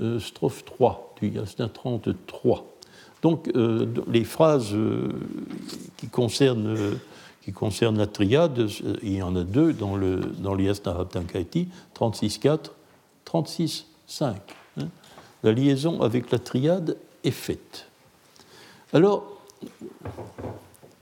[0.00, 2.66] euh, strophe 3, du Yasna 33.
[3.22, 5.12] Donc euh, les phrases euh,
[5.96, 6.76] qui, concernent,
[7.42, 8.68] qui concernent la triade,
[9.02, 12.58] il y en a deux dans le, dans le Yasna 36.4,
[13.24, 14.34] 36.5.
[14.78, 14.88] Hein.
[15.42, 17.86] La liaison avec la triade est faite.
[18.92, 19.40] Alors,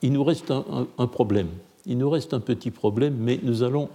[0.03, 1.49] il nous reste un problème.
[1.87, 3.89] Il nous reste un petit problème, mais nous allons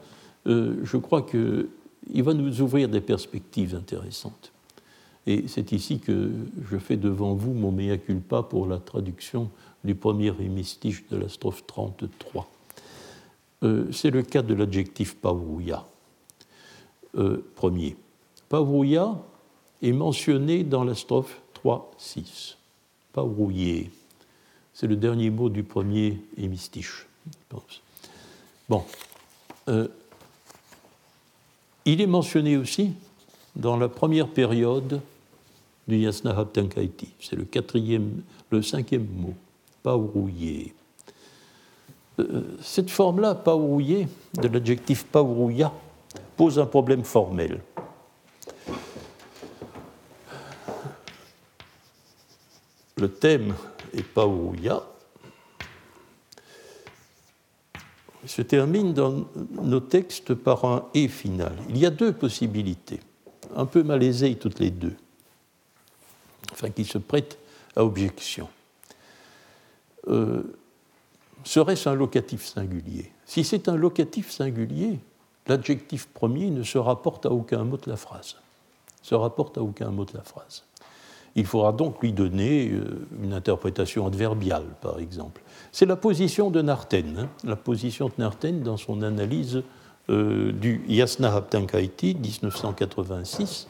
[0.48, 4.52] je crois qu'il va nous ouvrir des perspectives intéressantes.
[5.28, 6.32] Et c'est ici que
[6.72, 9.52] je fais devant vous mon mea culpa pour la traduction
[9.84, 12.50] du premier hémistiche de la strophe 33.
[13.64, 15.86] Euh, c'est le cas de l'adjectif pavrouya,
[17.16, 17.98] euh, premier.
[18.48, 19.22] Pavrouya
[19.82, 22.56] est mentionné dans la strophe 3-6.
[23.12, 23.92] Pavrouillé,
[24.74, 27.82] c'est le dernier mot du premier hémistiche, je pense.
[28.70, 28.86] Bon,
[31.88, 32.92] il est mentionné aussi
[33.56, 35.02] dans la première période
[35.88, 37.14] du Yasna Haptankaiti.
[37.22, 39.34] C'est le quatrième, le cinquième mot,
[39.84, 40.74] paourouillé.
[42.20, 45.72] Euh, cette forme-là, paourouillé, de l'adjectif paourouya,
[46.36, 47.62] pose un problème formel.
[52.98, 53.56] Le thème
[53.94, 54.84] est paourouya,
[58.38, 59.26] se termine dans
[59.64, 61.54] nos textes par un et final.
[61.70, 63.00] Il y a deux possibilités,
[63.56, 64.94] un peu malaisées toutes les deux,
[66.52, 67.40] enfin qui se prêtent
[67.76, 68.48] à objection.
[70.08, 70.44] Euh,
[71.46, 73.12] serait-ce un locatif singulier?
[73.26, 75.00] Si c'est un locatif singulier,
[75.48, 76.62] l'adjectif premier ne.
[76.62, 78.36] Se rapporte à aucun mot de la phrase.
[81.38, 85.44] Il faudra donc lui donner euh, une interprétation adverbiale, par exemple.
[85.72, 89.62] C'est la position de Narten, hein, la position de Narten dans son analyse
[90.10, 93.68] euh, du Yasna Haptankaiti 1986.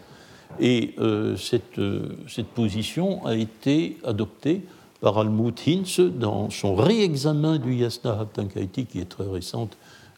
[0.61, 4.61] Et euh, cette, position a été adoptée
[5.01, 9.75] par Almut Hinz dans son réexamen du Yasna Haptankaiti, qui est très récente,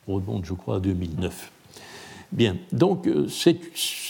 [0.07, 1.51] remonte je crois à 2009.
[2.31, 3.57] Bien, donc euh, c'est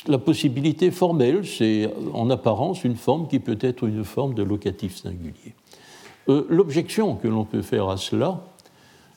[0.07, 4.97] la possibilité formelle, c'est en apparence une forme qui peut être une forme de locatif
[4.97, 5.53] singulier.
[6.27, 8.45] L'objection que l'on peut faire à cela,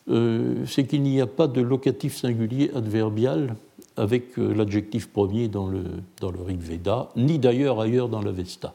[0.06, 3.54] c'est qu'il n'y a pas de locatif singulier adverbial
[3.98, 5.84] avec l'adjectif premier dans le,
[6.20, 8.72] dans le Rig Veda, ni d'ailleurs ailleurs dans l'Avesta.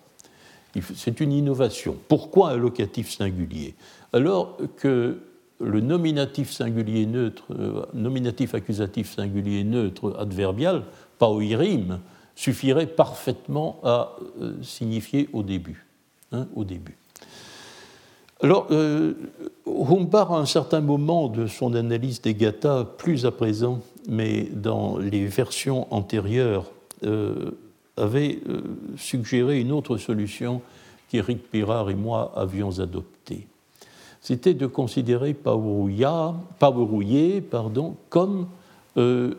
[0.93, 1.95] C'est une innovation.
[2.07, 3.73] Pourquoi un locatif singulier?
[4.13, 5.17] Alors que
[5.59, 7.07] le nominatif singulier
[7.51, 7.85] euh,
[8.53, 10.83] accusatif singulier neutre adverbial,
[11.17, 11.99] pauirim,
[12.35, 15.85] suffirait parfaitement à euh, signifier au début.
[16.31, 16.95] Hein, au début.
[18.41, 19.15] Alors, euh,
[20.31, 25.25] à un certain moment de son analyse des gathas, plus à présent, mais dans les
[25.25, 26.71] versions antérieures,
[27.03, 27.51] euh,
[27.95, 28.39] avait
[28.95, 30.61] suggéré une autre solution
[31.09, 33.47] qu'Éric Pirard et moi avions adoptée
[34.21, 38.47] c'était de considérer Paurouillé pardon, comme
[38.97, 39.35] euh,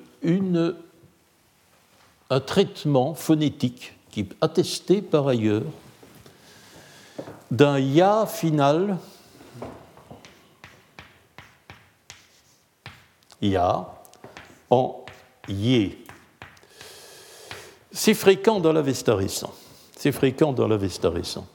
[2.31, 5.65] un traitement phonétique qui est attesté par ailleurs
[7.51, 8.99] d'un ya final,
[13.41, 13.89] ya,
[14.71, 15.05] en
[15.49, 16.05] yé.
[17.91, 19.53] C'est fréquent dans l'Avesta récent.
[19.97, 21.49] C'est fréquent dans.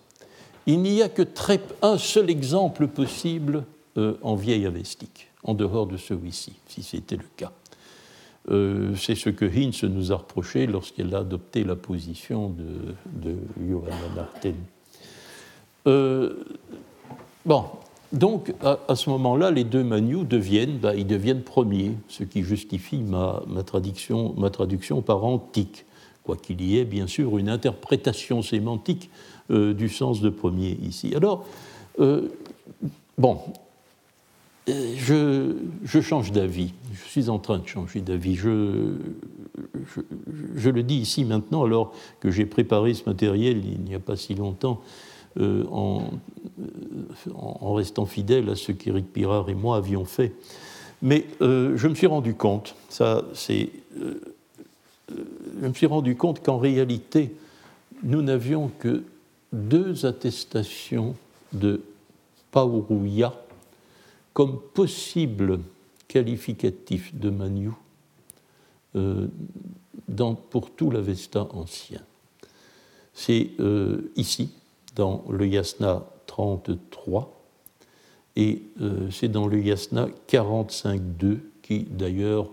[0.65, 3.65] Il n'y a que très, un seul exemple possible
[3.97, 7.51] euh, en vieille avestique, en dehors de celui-ci, si c'était le cas.
[8.49, 13.35] Euh, c'est ce que Hinz nous a reproché lorsqu'elle a adopté la position de,
[13.69, 14.55] Johanna Narten.
[15.87, 16.43] Euh,
[17.45, 17.65] bon,
[18.11, 23.01] donc à, ce moment-là, les deux Manu deviennent, bah, ils deviennent premiers, ce qui justifie
[23.01, 25.85] ma, ma, traduction, ma traduction par antique,
[26.23, 29.09] quoiqu'il y ait bien sûr une interprétation sémantique
[29.51, 31.13] euh, du sens de premier ici.
[31.13, 31.45] Alors,
[31.99, 32.29] euh,
[33.17, 33.41] bon,
[34.69, 35.53] euh,
[35.83, 38.35] je, change d'avis, je suis en train de changer d'avis.
[38.35, 38.95] Je,
[40.69, 44.33] le dis ici maintenant alors que j'ai préparé ce matériel il n'y a pas si
[44.33, 44.81] longtemps
[45.37, 46.03] en,
[47.35, 50.31] en, restant fidèle à ce qu'Éric Pirard et moi avions fait.
[51.01, 53.69] Mais je me suis rendu compte, ça c'est...
[55.09, 57.35] je me suis rendu compte qu'en réalité,
[58.03, 59.03] nous n'avions que
[59.53, 61.15] deux attestations
[61.53, 61.81] de
[62.51, 63.33] Paurouya
[64.33, 65.59] comme possible
[66.07, 67.71] qualificatif de Manu
[68.95, 69.27] euh,
[70.49, 72.01] pour tout l'Avesta ancien.
[73.13, 74.51] C'est euh, ici,
[74.95, 77.31] dans le Yasna 33,
[78.35, 82.49] et euh, c'est dans le Yasna 45.2, qui d'ailleurs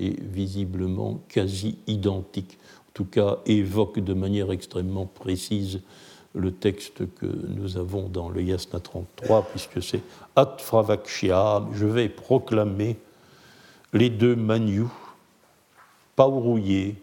[0.00, 2.58] est visiblement quasi identique,
[2.88, 5.80] en tout cas évoque de manière extrêmement précise
[6.34, 10.02] le texte que nous avons dans le Yasna 33, puisque c'est
[10.36, 12.96] Atfravakshya, je vais proclamer
[13.92, 14.84] les deux Manu,
[16.16, 16.96] Paurouillé,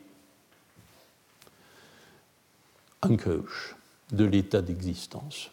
[3.01, 3.75] Ankush,
[4.11, 5.49] de l'état d'existence.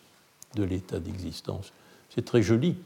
[0.55, 1.73] De l'état d'existence.
[2.15, 2.77] C'est très joli,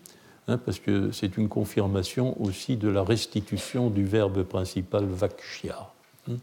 [0.46, 5.90] hein, parce que c'est une confirmation aussi de la restitution du verbe principal Vakshya.
[6.30, 6.36] Hein,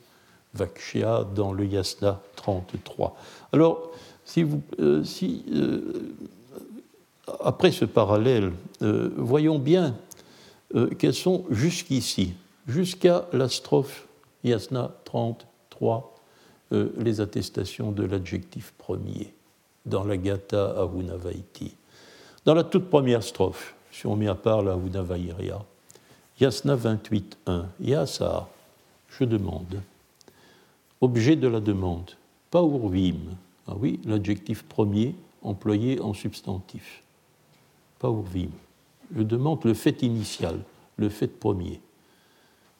[0.53, 3.15] vakshya dans le Yasna 33.
[3.53, 3.91] Alors,
[4.25, 4.45] si
[4.79, 5.03] euh,
[5.53, 6.13] euh,
[7.41, 9.95] après ce parallèle, euh, voyons bien
[10.97, 12.33] quelles sont jusqu'ici,
[12.67, 14.07] jusqu'à la strophe
[14.43, 16.15] Yasna 33,
[16.97, 19.31] les attestations de l'adjectif premier
[19.85, 21.75] dans la Gata Ahunavaiti.
[22.43, 24.75] Dans la toute première strophe, si on met à part la
[26.39, 28.49] Yasna 28.1, Yasa,
[29.09, 29.79] je demande.
[31.01, 32.11] Objet de la demande,
[32.49, 33.35] Paurvim,
[33.67, 37.03] ah oui, l'adjectif premier employé en substantif.
[37.99, 38.49] Pas urvim.
[39.15, 40.59] Je demande le fait initial,
[40.97, 41.79] le fait premier.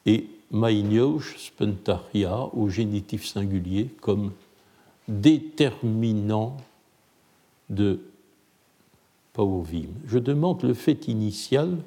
[0.06, 4.32] Et mainiosh spentaria au génitif singulier comme
[5.08, 6.58] déterminant
[7.70, 8.00] de
[9.34, 9.88] pauvim.
[10.06, 11.78] Je demande le fait initial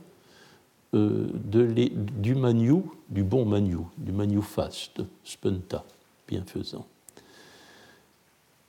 [0.94, 5.84] euh, du manu, du bon manu, du manu fast, spenta,
[6.28, 6.86] bienfaisant.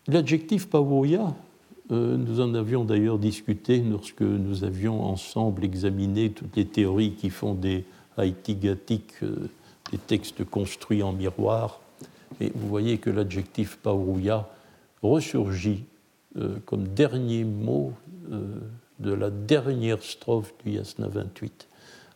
[0.09, 1.33] L'adjectif pavoya,
[1.91, 7.29] euh, nous en avions d'ailleurs discuté lorsque nous avions ensemble examiné toutes les théories qui
[7.29, 7.83] font des
[8.15, 9.49] haïtigatiques, euh,
[9.91, 11.81] des textes construits en miroir.
[12.39, 14.47] Et vous voyez que l'adjectif pavoya
[15.03, 15.83] ressurgit
[16.37, 17.93] euh, comme dernier mot
[18.99, 21.65] de la dernière strophe du Yasna 28,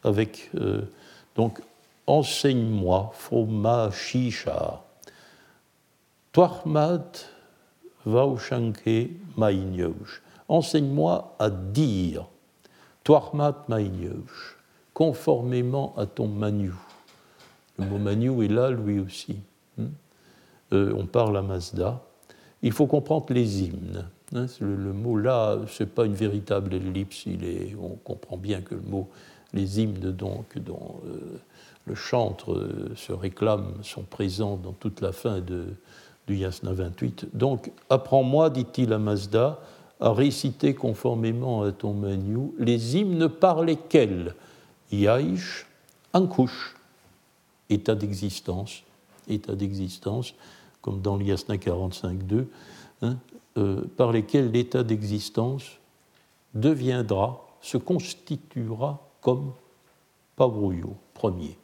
[0.04, 0.52] avec
[1.38, 1.62] donc
[2.06, 4.84] enseigne-moi, Foma Shisha,
[6.34, 7.30] Toarmat
[8.06, 10.22] Vaushanke Mainyeush.
[10.48, 12.28] Enseigne-moi à dire,
[13.04, 14.58] Toarmat Mainyeush,
[14.94, 16.72] conformément à ton manu.
[17.78, 19.38] Le mot manu est là, lui aussi.
[19.78, 19.88] Hmm?
[20.74, 22.02] Euh, on parle à Mazda.
[22.62, 24.06] Il faut comprendre les hymnes.
[24.36, 27.26] Hein, le, mot là, ce n'est pas une véritable ellipse.
[27.26, 29.10] Il est, on comprend bien que le mot,
[29.54, 31.40] les hymnes donc, dont euh,
[31.86, 35.66] le chantre euh, se réclame sont présents dans toute la fin de,
[36.28, 37.28] du Yasna 28.
[37.34, 39.60] Donc, apprends-moi, dit-il à Mazda,
[40.00, 44.36] à réciter conformément à ton menu les hymnes par lesquels
[44.92, 45.66] Yaïch,
[46.14, 46.76] Ankush,
[47.70, 48.84] état d'existence,
[49.28, 50.34] état d'existence,
[50.82, 52.46] comme dans l'Yasna 45.2,
[53.04, 53.18] hein,
[53.58, 55.64] euh, par lesquels l'état d'existence
[56.54, 59.54] deviendra, se constituera comme
[60.36, 61.58] Pabrouyo, premier.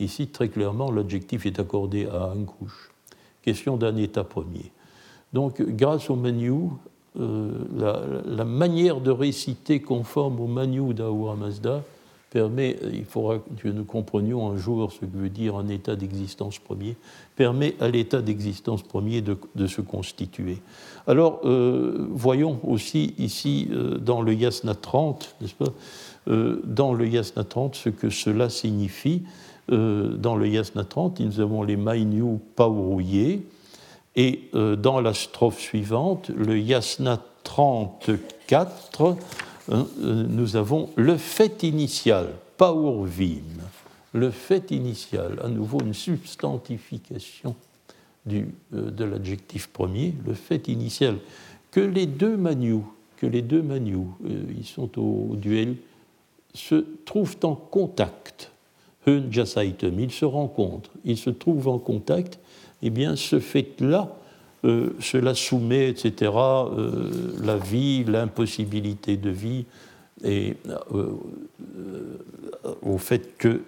[0.00, 2.90] Ici, très clairement, l'adjectif est accordé à Ankush.
[3.42, 4.72] Question d'un état premier.
[5.32, 6.52] Donc, grâce au manu,
[7.18, 7.50] euh,
[8.26, 11.82] la, manière de réciter conforme au manu d'Ahura Mazda
[12.30, 16.58] permet, il faudra que nous comprenions un jour ce que veut dire un état d'existence
[16.58, 16.96] premier,
[17.36, 20.58] permet à l'état d'existence premier de, se constituer.
[21.06, 25.72] Alors, euh, voyons aussi ici euh, dans le Yasna 30, n'est-ce pas,
[26.64, 29.22] dans le Yasna 30 ce que cela signifie.
[29.68, 33.42] Dans le Yasna 30, nous avons les Maïniu Paurouye,
[34.18, 39.16] et euh, dans la strophe suivante, le Yasna 34,
[39.70, 43.44] hein, euh, nous avons le fait initial, paurvim,
[44.12, 47.54] le fait initial, à nouveau une substantification
[48.28, 51.18] euh, de l'adjectif premier, le fait initial,
[51.70, 52.84] que les deux maniou,
[53.18, 54.16] que les deux maniou,
[54.58, 55.76] ils sont au, duel,
[56.54, 58.50] se trouvent en contact.
[59.08, 59.22] Hun
[59.98, 62.38] ils se rencontrent, ils se trouvent en contact
[62.82, 64.16] eh bien, ce fait-là,
[64.64, 67.10] euh, cela soumet, etc., euh,
[67.42, 69.64] la vie, l'impossibilité de vie,
[70.24, 70.56] et
[70.92, 71.12] euh,
[72.82, 73.62] au fait que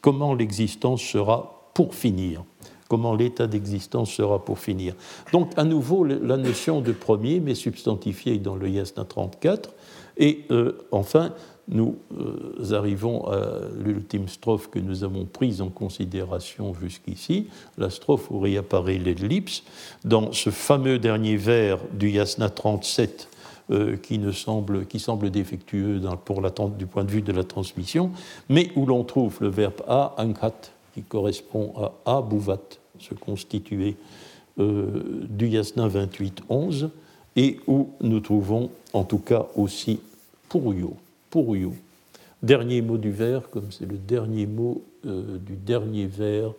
[0.00, 2.44] comment l'existence sera pour finir,
[2.88, 4.94] comment l'état d'existence sera pour finir.
[5.32, 9.70] Donc, à nouveau, la notion de premier, mais substantifiée dans le Yasna 34,
[10.18, 10.44] et
[10.90, 11.32] enfin,
[11.68, 17.46] nous euh, arrivons à l'ultime strophe que nous avons prise en considération jusqu'ici,
[17.78, 19.62] la strophe où réapparaît l'ellipse,
[20.04, 23.28] dans ce fameux dernier vers du Yasna 37
[23.70, 28.10] euh, qui, semble, défectueux pour la, du point de vue de la transmission,
[28.48, 31.72] mais où l'on trouve le verbe a, ankat, qui correspond
[32.04, 32.58] à abouvat,
[32.98, 33.96] se constituer
[34.58, 36.90] euh, du Yasna 28, 11,
[37.36, 40.00] et où nous trouvons en tout cas aussi
[40.48, 40.96] Puruyo
[41.32, 41.74] pour you.
[42.42, 46.52] Dernier mot du vers, comme c'est le dernier mot euh, du dernier vers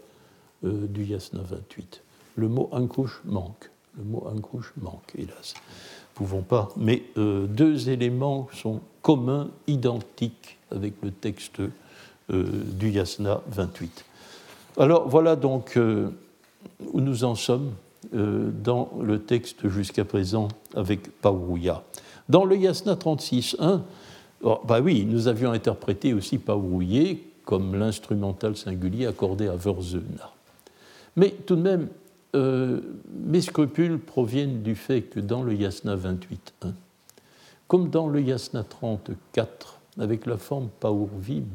[0.65, 2.01] euh, du Yasna 28.
[2.37, 3.69] Le mot Ankush manque.
[3.97, 5.53] Le mot Ankush manque, hélas.
[6.15, 6.69] Pouvons pas.
[6.75, 11.61] Mais euh, deux éléments sont communs, identiques avec le texte
[12.29, 14.05] du Yasna 28.
[14.77, 17.73] Alors voilà donc où nous en sommes
[18.13, 21.83] dans le texte jusqu'à présent avec Pauruya.
[22.29, 23.81] Dans le Yasna 36.1,
[24.43, 30.31] bah oui, nous avions interprété aussi Paurouillé comme l'instrumental singulier accordé à Wörzena.
[31.15, 31.89] Mais tout de même,
[32.35, 32.81] euh,
[33.13, 36.73] mes scrupules proviennent du fait que dans le Yasna 28.1,
[37.67, 41.45] comme dans le Yasna 34, avec la forme Paurvim,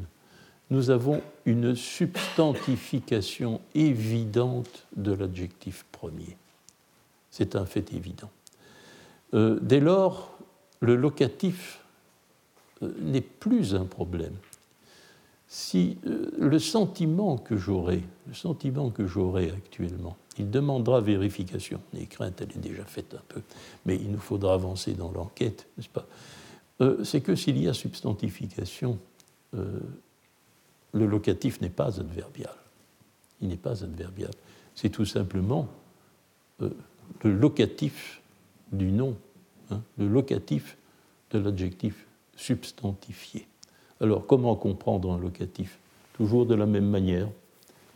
[0.69, 6.37] nous avons une substantification évidente de l'adjectif premier.
[7.31, 8.29] C'est un fait évident.
[9.33, 10.37] Euh, dès lors,
[10.79, 11.78] le locatif
[12.81, 14.35] n'est plus un problème.
[15.47, 21.81] Si euh, le sentiment que j'aurai, le sentiment que j'aurai actuellement, il demandera vérification.
[21.93, 23.41] Les craintes, elle est déjà faite un peu,
[23.85, 26.05] mais il nous faudra avancer dans l'enquête, n'est-ce pas?
[26.81, 28.99] Euh, C'est que s'il y a substantification,
[29.51, 32.53] le locatif n'est pas adverbial.
[33.41, 34.29] Il n'est pas adverbial.
[34.75, 35.67] C'est tout simplement
[36.59, 36.71] le
[37.23, 38.21] locatif
[38.71, 39.17] du nom,
[39.71, 40.77] hein, le locatif
[41.31, 42.05] de l'adjectif
[42.39, 43.47] substantifié.
[44.01, 45.77] Alors, comment comprendre un locatif
[46.13, 47.27] Toujours de la même manière,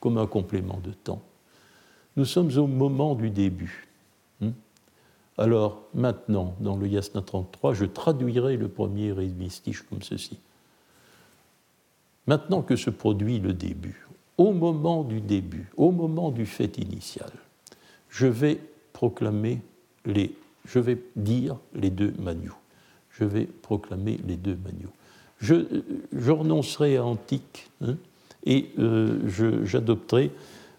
[0.02, 1.22] comme un complément de temps?
[2.18, 3.88] Nous sommes au moment du début.
[4.42, 4.52] Hmm?
[5.38, 10.38] Alors, maintenant, dans le Yasna 33, je traduirai le premier rémistiche comme ceci.
[12.28, 14.06] Maintenant que se produit le début,
[14.38, 17.32] au moment du début, au moment du fait initial,
[18.10, 18.60] je vais
[18.92, 19.62] proclamer
[20.06, 20.36] les,
[20.66, 22.56] je vais dire les deux manious
[23.14, 24.92] je vais proclamer les deux manios.
[25.40, 27.96] Je, renoncerai à antique hein,
[28.46, 30.32] et euh, j'adopterai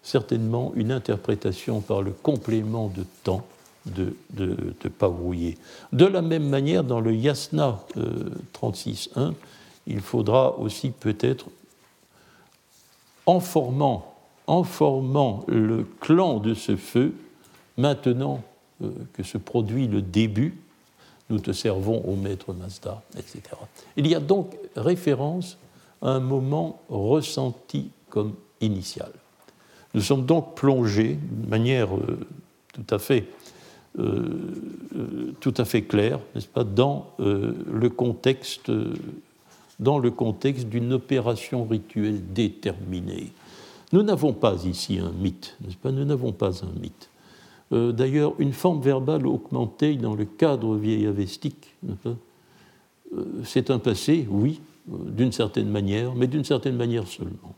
[0.03, 3.45] certainement une interprétation par le complément de temps
[3.87, 5.55] de, de, de
[5.93, 7.81] De la même manière, dans le Yasna
[8.55, 9.31] 36.1, euh,
[9.87, 11.47] il faudra aussi peut-être,
[13.27, 14.15] en formant,
[14.47, 17.15] en formant le clan de ce feu,
[17.77, 18.43] maintenant
[19.13, 20.59] que se produit le début,
[21.31, 23.41] nous te servons au maître Mazda, etc.
[23.97, 25.59] Il y a donc référence
[26.03, 29.11] à un moment ressenti comme initial.
[29.95, 31.89] Nous sommes donc plongés de manière
[32.73, 33.27] tout à fait
[33.99, 34.51] euh,
[34.97, 38.73] euh, tout à fait clair, n'est-ce pas, dans euh, le contexte,
[39.79, 43.31] dans le contexte d'une opération rituelle déterminée.
[43.93, 45.93] Nous n'avons pas ici un mythe, n'est-ce pas?
[45.93, 47.09] Nous n'avons pas un mythe.
[47.75, 51.75] D'ailleurs, une forme verbale augmentée dans le cadre vieil avestique,
[53.45, 57.55] c'est un passé, oui, d'une certaine manière, mais d'une certaine manière seulement.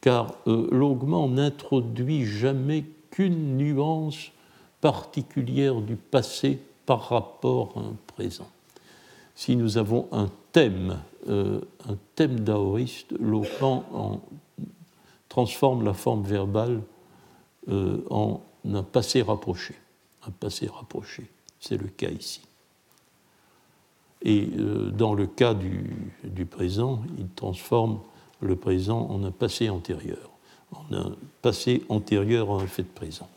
[0.00, 4.32] Car l'augment n'introduit jamais qu'une nuance
[4.80, 8.48] particulière du passé par rapport à un présent.
[9.34, 10.98] Si nous avons un thème,
[11.28, 14.20] euh, un thème daoïste, Lacan en
[15.28, 16.82] transforme la forme verbale
[17.68, 19.74] euh, en un passé rapproché.
[20.26, 21.28] Un passé rapproché.
[21.60, 22.42] C'est le cas ici.
[24.22, 28.00] Et euh, dans le cas du, présent, il transforme
[28.40, 30.30] le présent en un passé antérieur,
[30.72, 33.28] en un passé antérieur à un fait présent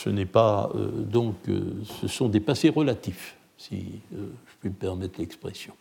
[0.00, 4.74] ce n'est pas euh, donc, euh, ce sont des passés relatifs, si je puis me
[4.74, 5.74] permettre l'expression.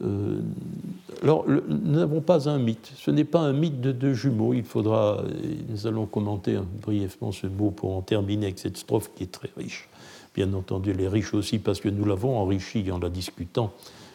[0.00, 2.90] Alors, nous n'avons pas un mythe.
[2.96, 4.54] Ce n'est pas un mythe de deux jumeaux.
[4.54, 5.22] Il faudra,
[5.68, 9.50] nous allons commenter brièvement ce mot pour en terminer avec cette strophe qui est très
[9.56, 9.88] riche.
[10.34, 13.72] Bien entendu, elle est riche aussi parce que nous l'avons enrichie en la discutant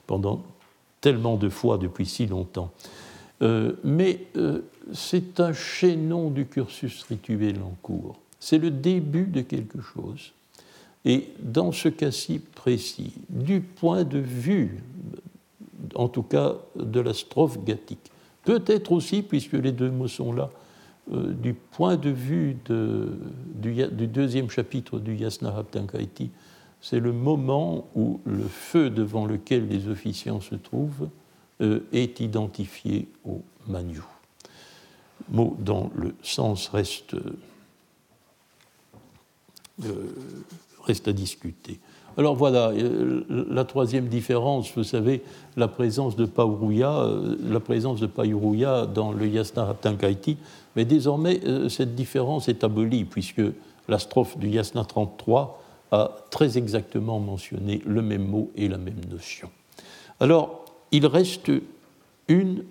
[0.07, 0.43] pendant
[0.99, 2.71] tellement de fois depuis si longtemps.
[3.83, 4.19] mais
[4.93, 8.17] c'est un chaînon du cursus rituel en cours.
[8.39, 10.33] C'est le début de quelque chose.
[11.05, 14.79] Et dans ce cas-ci précis, du point de vue,
[15.95, 18.11] en tout cas de la strophe gathique,
[18.43, 20.49] peut-être aussi, puisque les deux mots sont là,
[21.11, 26.31] euh, du point de vue du, deuxième chapitre du Yasna Haptankaiti,
[26.81, 31.09] c'est le moment où le feu devant lequel les officiants se trouvent
[31.61, 34.01] euh, est identifié au Manu.
[35.29, 37.15] Mot dont le sens reste
[39.85, 40.15] euh,
[40.83, 41.79] reste à discuter.
[42.17, 45.21] Alors voilà, euh, la troisième différence, vous savez,
[45.55, 50.37] la présence de Pauruya, euh, la présence de Pauruya dans le Yasna Haptankaiti,
[50.75, 51.39] mais désormais
[51.69, 53.41] cette différence est abolie puisque
[53.87, 55.61] la strophe du Yasna 33
[55.91, 59.49] a très exactement mentionné le même mot et la même notion.
[60.19, 61.51] Alors, il reste
[62.27, 62.63] une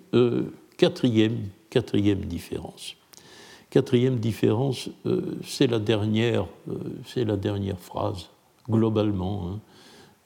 [0.77, 2.95] quatrième, quatrième différence.
[3.69, 6.43] Quatrième différence, euh, c'est la, euh,
[7.05, 8.29] c'est la dernière phrase,
[8.69, 9.47] globalement.
[9.47, 9.59] Hein.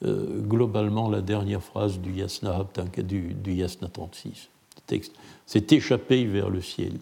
[0.04, 2.66] Euh, globalement, la dernière phrase du Yasna,
[2.98, 4.48] du, du Yasna 36.
[4.86, 5.12] texte,
[5.46, 6.94] c'est échapper vers le ciel.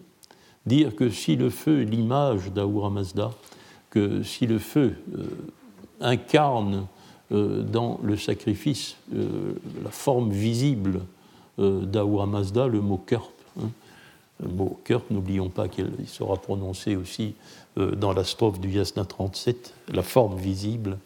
[0.65, 3.31] Dire que si le feu est l'image d'Ahura Mazda,
[3.89, 4.93] que si le feu
[5.99, 6.85] incarne
[7.31, 11.01] dans le sacrifice la forme visible
[11.57, 13.69] d'Ahura Mazda, le mot kerp, hein,
[14.41, 17.35] le mot cœur, n'oublions pas qu'il sera prononcé aussi
[17.77, 20.97] euh, dans la strophe du Yasna 37, la forme visible.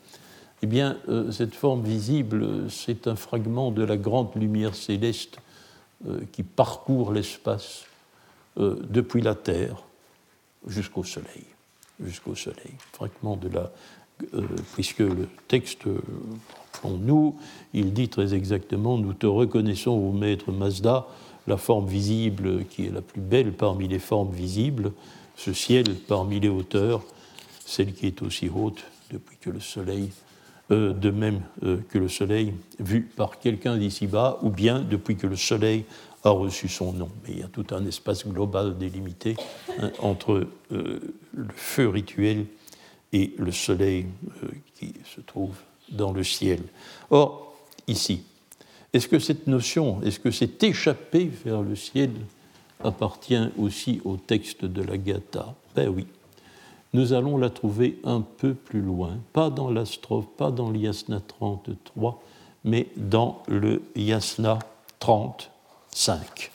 [0.65, 5.37] Eh bien, euh, cette forme visible, c'est un fragment de la grande lumière céleste
[6.07, 7.85] euh, qui parcourt l'espace
[8.57, 9.83] depuis la Terre
[10.65, 11.43] jusqu'au Soleil.
[12.03, 12.73] Jusqu'au Soleil.
[12.93, 13.71] Fragment de la.
[14.73, 15.83] puisque le texte,
[16.81, 17.37] en nous,
[17.75, 21.05] il dit très exactement Nous te reconnaissons, au maître Mazda,
[21.45, 24.93] la forme visible qui est la plus belle parmi les formes visibles,
[25.35, 27.03] ce ciel parmi les hauteurs,
[27.67, 30.09] celle qui est aussi haute depuis que le soleil,
[30.71, 35.27] euh, de même euh, que le soleil vu par quelqu'un d'ici-bas, ou bien depuis que
[35.27, 35.85] le soleil
[36.23, 37.09] a reçu son nom.
[37.23, 39.35] Mais il y a tout un espace global délimité
[39.79, 40.99] hein, entre euh,
[41.33, 42.45] le feu rituel
[43.13, 44.07] et le soleil
[44.73, 45.55] qui se trouve
[45.91, 46.61] dans le ciel.
[47.11, 47.55] Or,
[47.87, 48.23] ici,
[48.91, 52.09] est-ce que cette notion, est-ce que c'est échappé vers le ciel
[52.83, 56.07] appartient aussi au texte de la Gatha Ben oui.
[56.95, 61.19] Nous allons la trouver un peu plus loin, pas dans la strophe, pas dans l'Yasna
[61.19, 62.23] 33,
[62.63, 64.59] mais dans le Yasna
[64.99, 66.51] 35.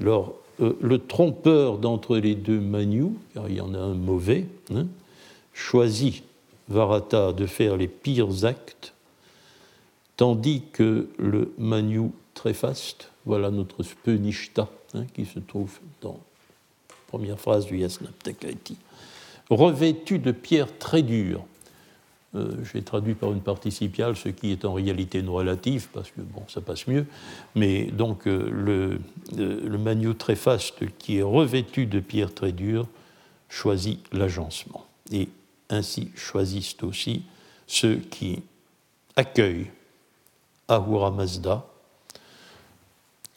[0.00, 4.48] Alors, euh, le trompeur d'entre les deux Manu, car il y en a un mauvais,
[4.74, 4.88] hein,
[5.52, 6.24] choisit
[6.68, 8.94] Varata de faire les pires actes
[10.16, 16.18] tandis que le Manu très faste, voilà notre Spenishta, hein, qui se trouve dans
[17.10, 18.76] première phrase du Yasnaptakaiti,
[19.50, 21.44] revêtu de pierres très dures.
[22.36, 26.20] Euh, J'ai traduit par une participiale, ce qui est en réalité une relative, parce que
[26.20, 27.06] bon, ça passe mieux.
[27.56, 29.00] Mais donc euh, le,
[29.38, 32.86] euh, très faste, qui est revêtu de pierres très dures,
[33.48, 34.86] choisit l'agencement.
[35.10, 35.28] Et
[35.68, 37.24] ainsi choisissent aussi
[37.66, 38.42] ceux qui
[39.16, 39.70] accueillent
[40.68, 41.66] Ahura Mazda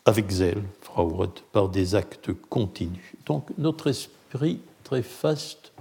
[0.06, 3.14] avec zèle, Frau par des actes continus.
[3.26, 5.72] Donc notre esprit très faste,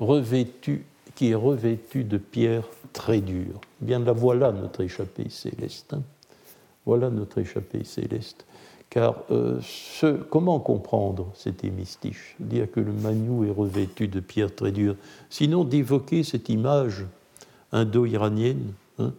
[0.00, 0.84] revêtu,
[1.14, 3.60] qui est revêtu de pierres très dures.
[3.82, 5.94] Eh bien la voilà notre échappée céleste.
[5.94, 6.02] Hein.
[6.86, 8.44] voilà notre échappée céleste.
[8.90, 14.54] Car euh, ce, comment comprendre cet hémistiche Dire que le Magnou est revêtu de pierres
[14.54, 14.96] très dures,
[15.30, 17.04] sinon d'évoquer cette image
[17.72, 19.12] indo-iranienne hein,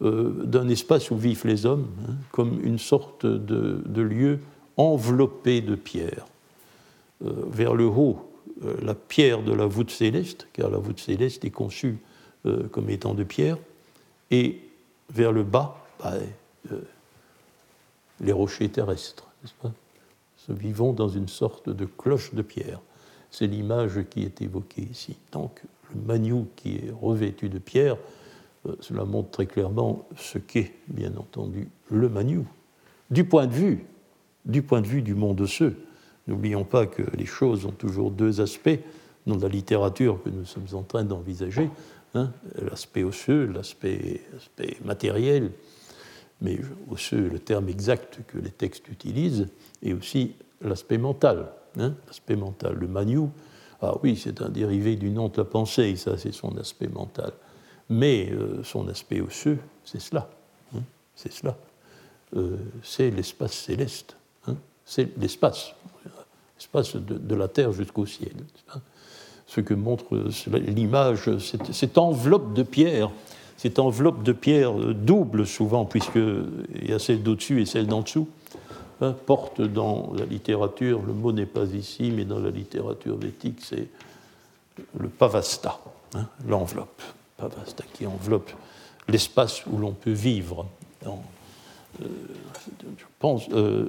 [0.00, 4.40] d'un espace où vivent les hommes, hein, comme une sorte de, lieu
[4.76, 6.26] enveloppé de pierres.
[7.24, 8.18] Euh, vers le haut,
[8.82, 11.98] la pierre de la voûte céleste, car la voûte céleste est conçue
[12.70, 13.58] comme étant de pierre,
[14.30, 14.60] et
[15.10, 16.14] vers le bas, bah,
[18.20, 19.72] les rochers terrestres, n'est-ce pas
[20.52, 22.80] vivons dans une sorte de cloche de pierre.
[23.30, 25.16] C'est l'image qui est évoquée ici.
[25.32, 25.62] Donc,
[25.94, 27.98] le magnou qui est revêtu de pierre, euh,
[28.80, 32.46] cela montre très clairement ce qu'est, bien entendu, le magnou.
[33.10, 33.86] Du point de vue,
[34.44, 35.76] du point de vue du monde osseux,
[36.26, 38.78] n'oublions pas que les choses ont toujours deux aspects
[39.26, 41.70] dans la littérature que nous sommes en train d'envisager,
[42.14, 44.22] hein, l'aspect osseux, l'aspect
[44.84, 45.50] matériel,
[46.40, 46.60] mais
[46.90, 49.48] aussi le terme exact que les textes utilisent,
[49.82, 51.48] et aussi l'aspect mental.
[51.78, 52.74] Hein, l'aspect mental.
[52.74, 53.30] Le Magnou,
[53.82, 57.32] ah oui, c'est un dérivé du nom de la pensée, ça c'est son aspect mental.
[57.88, 60.28] Mais euh, son aspect osseux, c'est cela.
[60.74, 60.80] Hein,
[61.14, 61.56] c'est cela.
[62.36, 64.16] Euh, c'est l'espace céleste.
[64.46, 65.72] Hein, c'est l'espace.
[66.58, 68.32] L'espace de, la terre jusqu'au ciel.
[69.46, 70.16] Ce que montre
[70.48, 73.10] l'image, cette enveloppe de pierre
[73.56, 78.28] cette enveloppe de pierre double souvent, puisqu'il y a celle d'au-dessus et celle d'en dessous,
[79.00, 83.60] hein, porte dans la littérature, le mot n'est pas ici, mais dans la littérature védique,
[83.62, 83.88] c'est
[84.98, 85.80] le pavasta,
[86.14, 86.26] hein,
[87.36, 88.50] pavasta, qui enveloppe
[89.08, 90.66] l'espace où l'on peut vivre.
[91.06, 91.10] Euh,
[92.98, 93.88] je pense, euh,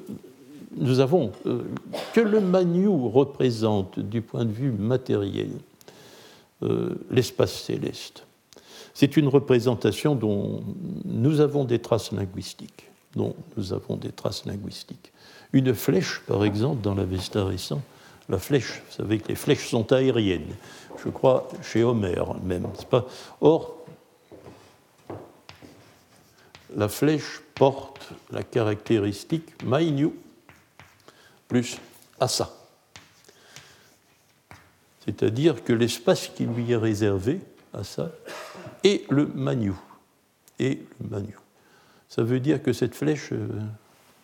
[0.75, 1.63] nous avons euh,
[2.13, 5.49] que le Magnou représente du point de vue matériel
[7.11, 8.25] l'espace céleste
[8.99, 10.63] c'est une représentation dont
[11.05, 12.89] nous avons des traces linguistiques.
[13.15, 15.13] Dont nous avons des traces linguistiques.
[15.53, 17.83] Une flèche, par exemple, dans l'Avesta récent,
[18.27, 20.55] la flèche, vous savez que les flèches sont aériennes.
[21.03, 22.67] Je crois chez Homère même.
[23.41, 23.77] Or,
[26.75, 30.11] la flèche porte la caractéristique Maïniu
[31.47, 31.77] plus
[32.19, 32.51] Asa.
[35.05, 37.39] C'est-à-dire que l'espace qui lui est réservé
[37.83, 38.11] ça
[38.83, 39.79] et le Magnou.
[40.59, 41.39] Et le.
[42.09, 43.47] Ça veut dire que cette flèche, euh,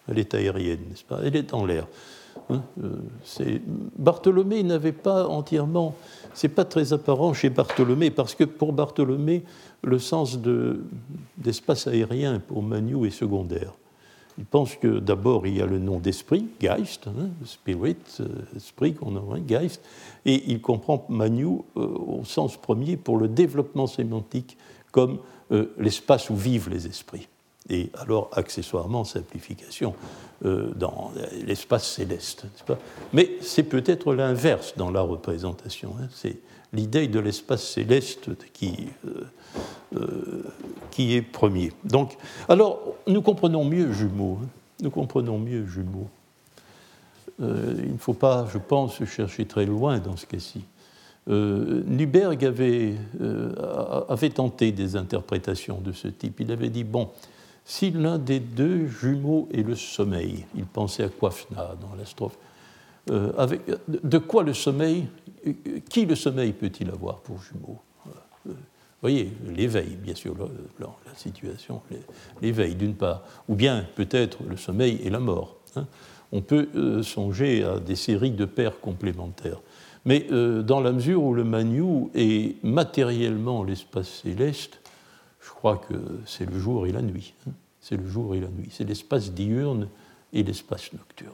[0.07, 1.19] elle est aérienne, n'est-ce pas?
[1.23, 1.87] Elle est en l'air.
[2.49, 3.59] Hein, euh,
[3.97, 5.95] Bartholomé n'avait pas entièrement,
[6.33, 9.43] c'est pas très apparent chez Bartholomé, parce que pour Bartholomé,
[9.83, 10.39] le sens
[11.37, 13.73] d'espace aérien pour Magnou est secondaire.
[14.37, 18.95] Il pense que d'abord il y a le nom d'esprit, Geist, hein, spirit, euh, esprit
[18.95, 19.81] qu'on a, Geist,
[20.25, 24.57] et il comprend Magnou euh, au sens premier pour le développement sémantique
[24.91, 25.19] comme
[25.51, 27.27] euh, l'espace où vivent les esprits.
[27.69, 29.95] Et alors, accessoirement, simplification
[30.41, 31.13] dans
[31.45, 32.45] l'espace céleste.
[32.65, 32.77] Pas?
[33.13, 35.95] Mais c'est peut-être l'inverse dans la représentation.
[36.01, 36.09] Hein.
[36.13, 36.39] c'est
[36.73, 38.89] l'idée de l'espace céleste qui
[39.95, 40.43] euh,
[40.91, 41.71] qui est premier.
[41.85, 44.37] Donc, alors, nous comprenons mieux Jumeaux.
[44.43, 44.47] Hein.
[44.81, 46.07] nous comprenons mieux Jumeaux.
[47.41, 50.63] Euh, il ne faut pas, je pense, chercher très loin dans ce cas-ci.
[51.29, 52.95] Euh, Nuberg avait,
[54.07, 56.39] avait tenté des interprétations de ce type.
[56.41, 57.09] Il avait dit, bon,
[57.65, 62.37] si l'un des deux jumeaux est le sommeil, il pensait à Kwafna dans la strophe,
[63.37, 65.07] avec, de quoi le sommeil,
[65.89, 67.79] qui le sommeil peut-il avoir pour jumeaux
[69.03, 70.33] voyez, l'éveil, bien sûr,
[70.79, 71.81] la, situation,
[72.41, 75.57] l'éveil d'une part, ou bien peut-être le sommeil et la mort.
[75.75, 75.85] Hein.
[76.31, 79.61] On peut euh, songer à des séries de paires complémentaires.
[80.05, 84.79] Mais euh, dans la mesure où le Magnou est matériellement l'espace céleste,
[85.63, 85.95] crois que
[86.25, 87.33] c'est le jour et la nuit.
[87.47, 87.53] Hein.
[87.79, 88.67] C'est le jour et la nuit.
[88.69, 89.87] C'est l'espace diurne
[90.33, 91.31] et l'espace nocturne.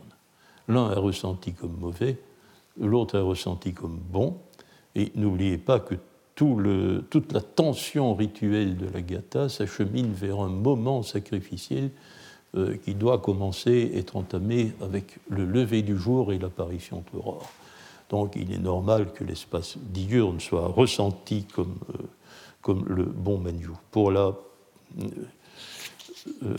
[0.68, 2.20] L'un est ressenti comme mauvais,
[2.80, 4.38] l'autre est ressenti comme bon.
[4.94, 5.96] Et n'oubliez pas que
[6.36, 11.90] toute la tension rituelle de la Gatha s'achemine vers un moment sacrificiel
[12.56, 17.50] euh, qui doit commencer, être entamé avec le lever du jour et l'apparition de l'aurore.
[18.12, 22.04] Donc il est normal que l'espace diurne soit ressenti comme, euh,
[22.70, 23.70] comme le bon Manu.
[23.90, 24.36] Pour la.
[26.44, 26.56] Euh,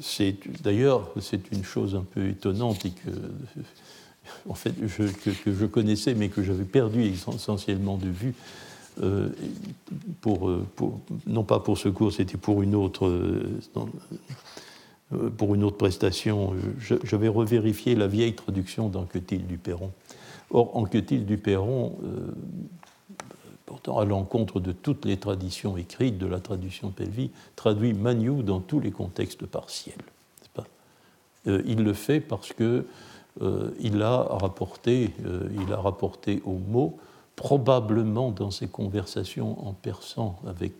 [0.00, 3.10] c'est, d'ailleurs, c'est une chose un peu étonnante et que
[4.48, 8.34] en fait, que, je connaissais, mais que j'avais perdu essentiellement de vue,
[9.02, 9.30] euh,
[10.20, 10.48] pour,
[11.26, 13.10] non pas pour ce cours, c'était pour une autre.
[15.36, 19.90] pour une autre prestation, j'avais revérifié la vieille traduction d'Anquetil du Perron.
[20.50, 21.98] Or, Anquetil du Perron,
[23.68, 28.60] pourtant à l'encontre de toutes les traditions écrites de la traduction Pelvi, traduit Magnou dans
[28.60, 30.00] tous les contextes partiels.
[30.54, 30.64] Pas?
[31.48, 32.86] Euh, il le fait parce que
[33.42, 36.96] euh, il, a rapporté, euh, il a rapporté au mot,
[37.36, 40.72] probablement dans ses conversations en persan avec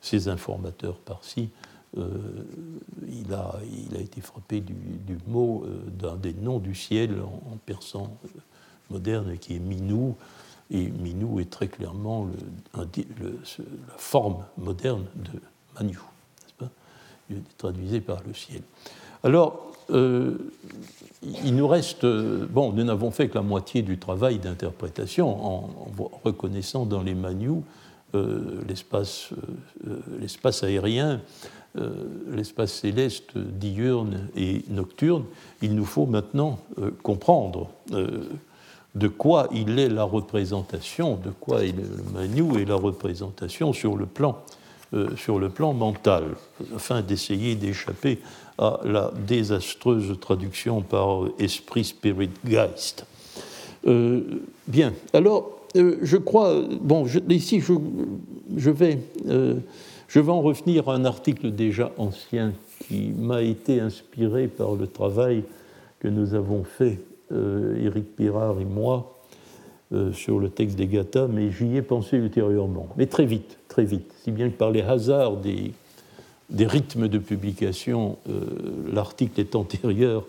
[0.00, 1.50] ses informateurs par-ci,
[1.96, 3.56] il, a,
[3.88, 4.74] il a été frappé du,
[5.28, 8.16] mot d'un des noms du ciel en persan
[8.90, 10.16] moderne qui est Minou,
[10.70, 12.28] et Minou est très clairement
[12.74, 12.84] la
[13.96, 15.40] forme moderne de
[15.74, 15.98] Manu,
[16.58, 16.68] pas?
[17.28, 18.62] Il est traduisé par le ciel.
[19.22, 20.38] Alors, euh,
[21.22, 22.06] il nous reste.
[22.06, 25.70] Bon, nous n'avons fait que la moitié du travail d'interprétation en,
[26.24, 27.62] reconnaissant dans les Manu
[28.14, 29.04] euh, euh,
[30.18, 31.20] l'espace aérien,
[32.28, 35.24] l'espace céleste diurne et nocturne.
[35.62, 36.58] Il nous faut maintenant
[37.02, 37.70] comprendre
[38.94, 43.96] de quoi il est la représentation, de quoi est le Manu et la représentation sur
[43.96, 44.38] le plan,
[44.94, 46.24] euh, sur le plan mental,
[46.74, 48.18] afin d'essayer d'échapper
[48.58, 53.06] à la désastreuse traduction par esprit, spirit, geist.
[53.86, 58.98] Euh, bien, alors euh, je crois, bon, ici je, vais,
[60.28, 62.52] en revenir à un article déjà ancien
[62.86, 65.44] qui m'a été inspiré par le travail
[66.00, 69.20] que nous avons fait euh, Éric Pirard et moi,
[69.92, 72.88] euh, sur le texte des Gata, mais j'y ai pensé ultérieurement.
[72.96, 74.14] Mais très vite, très vite.
[74.22, 75.72] Si bien que par les hasards des,
[76.48, 78.44] des rythmes de publication, euh,
[78.92, 80.26] l'article est antérieur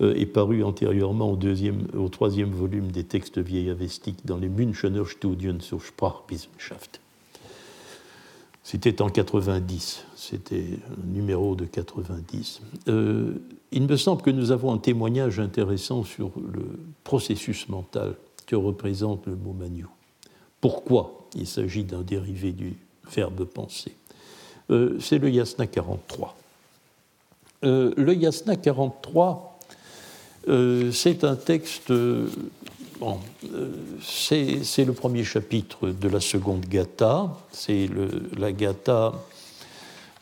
[0.00, 5.56] est paru antérieurement au, deuxième, au troisième volume des textes vieillavestiques dans les Münchener Studien
[5.60, 7.00] zur Sprachwissenschaft.
[8.70, 12.60] C'était en 90, c'était un numéro de 90.
[12.88, 13.32] Euh,
[13.72, 18.14] il me semble que nous avons un témoignage intéressant sur le processus mental
[18.44, 19.86] que représente le mot manu.
[20.60, 22.76] Pourquoi il s'agit d'un dérivé du
[23.10, 23.94] verbe penser?
[24.70, 26.36] Euh, C'est le yasna 43.
[27.64, 29.58] Euh, le yasna 43,
[30.92, 31.90] c'est un texte
[32.98, 33.20] Bon,
[33.54, 33.70] euh,
[34.02, 37.88] c'est le premier chapitre de la seconde Gatha, c'est
[38.36, 39.12] la Gatha,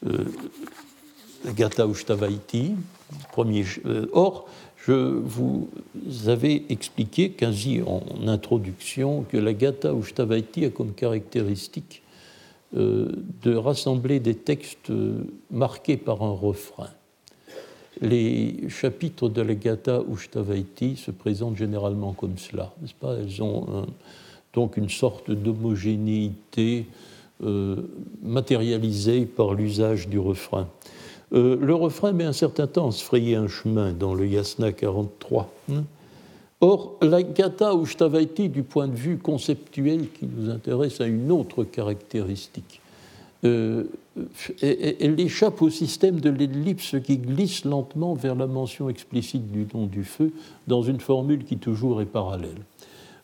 [0.06, 2.74] euh, Ushtavaiti.
[3.38, 4.46] Euh, or,
[4.76, 5.70] je vous
[6.26, 12.02] avais expliqué, quasi en introduction, que la Gatha Ushtavaiti a comme caractéristique
[12.74, 14.92] de rassembler des textes
[15.50, 16.90] marqués par un refrain
[18.00, 23.14] les chapitres de la Gatha Ushtavaiti se présentent généralement comme cela, n'est-ce pas?
[23.14, 23.86] Elles ont
[24.56, 26.86] donc une sorte d'homogénéité
[27.44, 27.76] euh,
[28.22, 30.68] matérialisée par l'usage du refrain.
[31.34, 34.72] Euh, le refrain met un certain temps à se frayer un chemin dans le Yasna
[34.72, 35.52] 43.
[35.70, 35.84] Hein?
[36.62, 41.64] Or, la Gatha Ushtavaiti, du point de vue conceptuel qui nous intéresse, a une autre
[41.64, 42.80] caractéristique.
[43.44, 43.84] Euh,
[44.62, 49.86] elle échappe au système de l'ellipse qui glisse lentement vers la mention explicite du nom
[49.86, 50.32] du feu
[50.66, 52.56] dans une formule qui toujours est parallèle.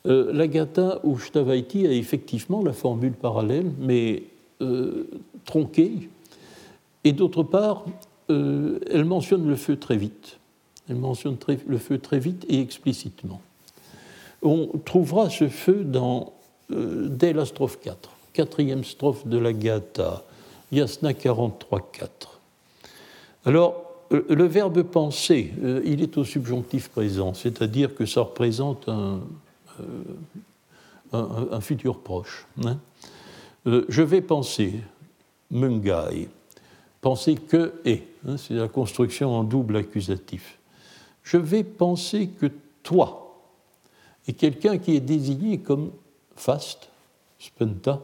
[0.07, 4.25] Euh, L'Agata ou Shtavaiti a effectivement la formule parallèle, mais
[4.61, 5.09] euh,
[5.45, 6.09] tronquée,
[7.05, 7.85] et d'autre part,
[8.31, 10.39] euh, elle mentionne le feu très vite.
[10.89, 11.37] Elle mentionne
[11.67, 13.41] le feu très vite et explicitement.
[14.43, 16.33] On trouvera ce feu dans,
[16.69, 20.25] dès la strophe 4, quatrième strophe de la Gata,
[20.71, 22.09] Yasna 43.4.
[23.45, 28.89] Alors, euh, le verbe penser, euh, il est au subjonctif présent, c'est-à-dire que ça représente
[28.89, 29.21] un,
[31.15, 32.47] euh, futur proche.
[32.65, 32.79] Hein.
[33.67, 34.75] je vais penser,
[35.51, 36.29] mungai,
[37.01, 40.59] penser que et, hein, c'est la construction en double accusatif.
[41.23, 42.47] Je vais penser que
[42.83, 43.43] toi
[44.27, 45.91] est quelqu'un qui est désigné comme
[46.35, 46.89] fast,
[47.39, 48.01] spenta,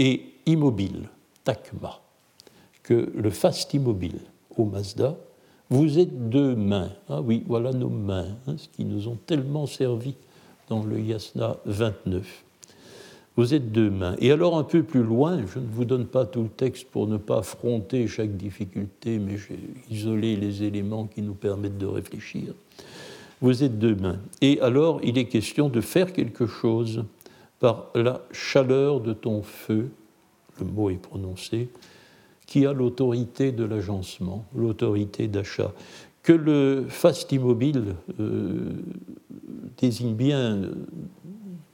[0.00, 1.10] et immobile
[1.44, 2.00] takma,
[2.82, 4.18] que le fast immobile
[4.56, 5.14] au Mazda,
[5.68, 6.90] vous êtes deux mains.
[7.08, 10.14] Ah oui, voilà nos mains, hein, ce qui nous ont tellement servi
[10.68, 12.44] dans le Yasna 29.
[13.36, 14.16] Vous êtes deux mains.
[14.20, 17.06] Et alors un peu plus loin, je ne vous donne pas tout le texte pour
[17.06, 19.58] ne pas affronter chaque difficulté, mais j'ai
[19.90, 22.54] isolé les éléments qui nous permettent de réfléchir.
[23.42, 24.18] Vous êtes deux mains.
[24.40, 27.04] Et alors il est question de faire quelque chose
[27.60, 29.90] par la chaleur de ton feu
[30.58, 31.68] le mot est prononcé,
[32.46, 35.72] qui a l'autorité de l'agencement, l'autorité d'achat,
[36.22, 37.94] que le faste immobile
[39.78, 40.70] désigne bien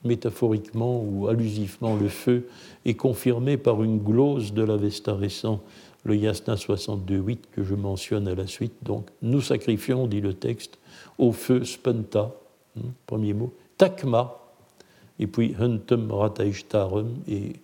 [0.04, 2.46] métaphoriquement ou allusivement le feu
[2.84, 5.62] est confirmé par une glose de l'Avesta récent,
[6.04, 8.74] le Yasna 62.8 que je mentionne à la suite.
[8.82, 10.78] Donc, nous sacrifions, dit le texte,
[11.18, 12.32] au feu spenta,
[12.78, 14.45] hein, premier mot, takma,
[15.18, 17.54] et puis huntum rataishtarum, et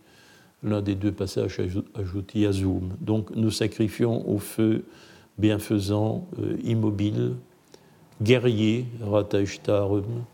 [0.62, 1.60] l'un des deux passages
[1.94, 2.90] ajoute yazum.
[3.00, 4.84] Donc, nous sacrifions au feu
[5.38, 7.34] bienfaisant, euh, immobile,
[8.22, 10.24] guerrier, rataishtarum,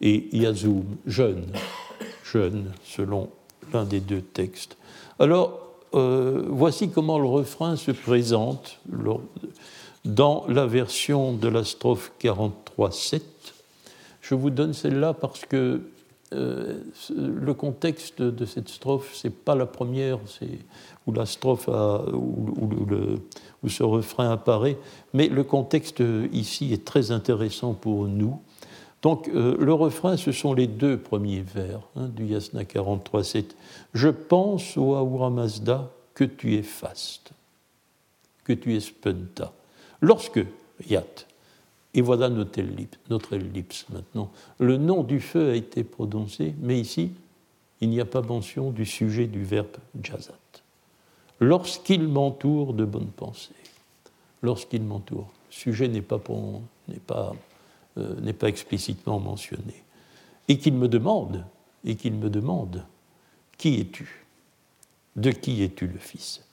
[0.00, 1.46] et yazum, jeune,
[2.24, 3.30] jeune, selon
[3.72, 4.76] l'un des deux textes.
[5.18, 5.60] Alors,
[5.94, 8.80] euh, voici comment le refrain se présente
[10.04, 13.22] dans la version de la strophe 43.7.
[14.20, 15.80] Je vous donne celle-là parce que
[16.32, 20.18] euh, le contexte de cette strophe, c'est pas la première,
[21.06, 24.78] où la strophe où, ce refrain apparaît,
[25.12, 26.02] mais le contexte
[26.32, 28.40] ici est très intéressant pour nous.
[29.02, 33.44] Donc euh, le refrain, ce sont les deux premiers vers hein, du Yasna 43.7.
[33.94, 37.30] Je pense, au Ahura Mazda, que tu es faste,
[38.42, 39.52] que tu es spenta.
[40.00, 40.44] Lorsque,
[40.88, 41.26] Yat,
[41.96, 42.58] et voilà notre
[43.32, 47.10] ellipse, maintenant, le nom du feu a été prononcé, mais ici,
[47.80, 50.34] il n'y a pas mention du sujet du verbe jazat.
[51.40, 53.54] Lorsqu'il m'entoure de bonnes pensées,
[54.42, 56.20] lorsqu'il m'entoure, sujet n'est pas,
[57.06, 57.34] pas
[57.96, 59.82] euh, n'est pas explicitement mentionné.
[60.48, 61.46] Et qu'il me demande,
[61.82, 62.84] et qu'il me demande,
[63.56, 64.26] qui es-tu?
[65.16, 66.45] De qui es-tu le Fils?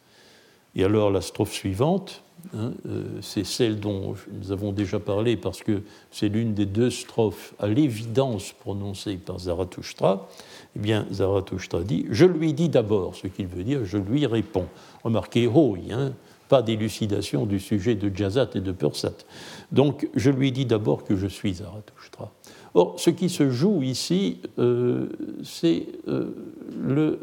[0.76, 2.24] Et alors la strophe suivante,
[2.56, 6.90] hein, euh, c'est celle dont nous avons déjà parlé parce que c'est l'une des deux
[6.90, 10.28] strophes à l'évidence prononcées par Zarathustra.
[10.76, 14.68] Eh bien, Zarathustra dit Je lui dis d'abord, ce qu'il veut dire, je lui réponds.
[15.04, 16.14] Remarquez, hoi, hein,
[16.50, 19.26] pas d'élucidation du sujet de Jazat et de Pursat.
[19.72, 22.32] Donc je lui dis d'abord que je suis Zarathustra.
[22.74, 25.08] Or, ce qui se joue ici, euh,
[25.44, 26.36] c'est euh,
[26.82, 27.20] le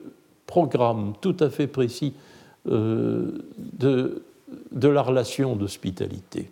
[0.46, 2.14] programme tout à fait précis
[2.66, 4.22] de,
[4.72, 6.50] de, la relation d'hospitalité.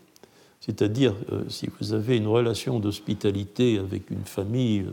[0.61, 1.15] C'est-à-dire,
[1.49, 4.87] si vous avez une relation d'hospitalité avec une famille,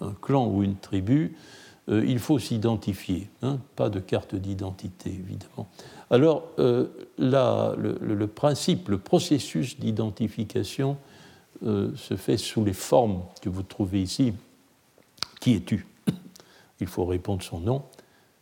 [0.00, 1.36] un clan ou une tribu,
[1.88, 5.68] il faut s'identifier, hein, pas de carte d'identité, évidemment.
[6.10, 6.88] Alors, euh,
[7.18, 10.96] le, principe, le processus d'identification
[11.64, 14.34] euh, se fait sous les formes que vous trouvez ici.
[15.40, 15.86] Qui es-tu?
[16.80, 17.84] Il faut répondre son nom.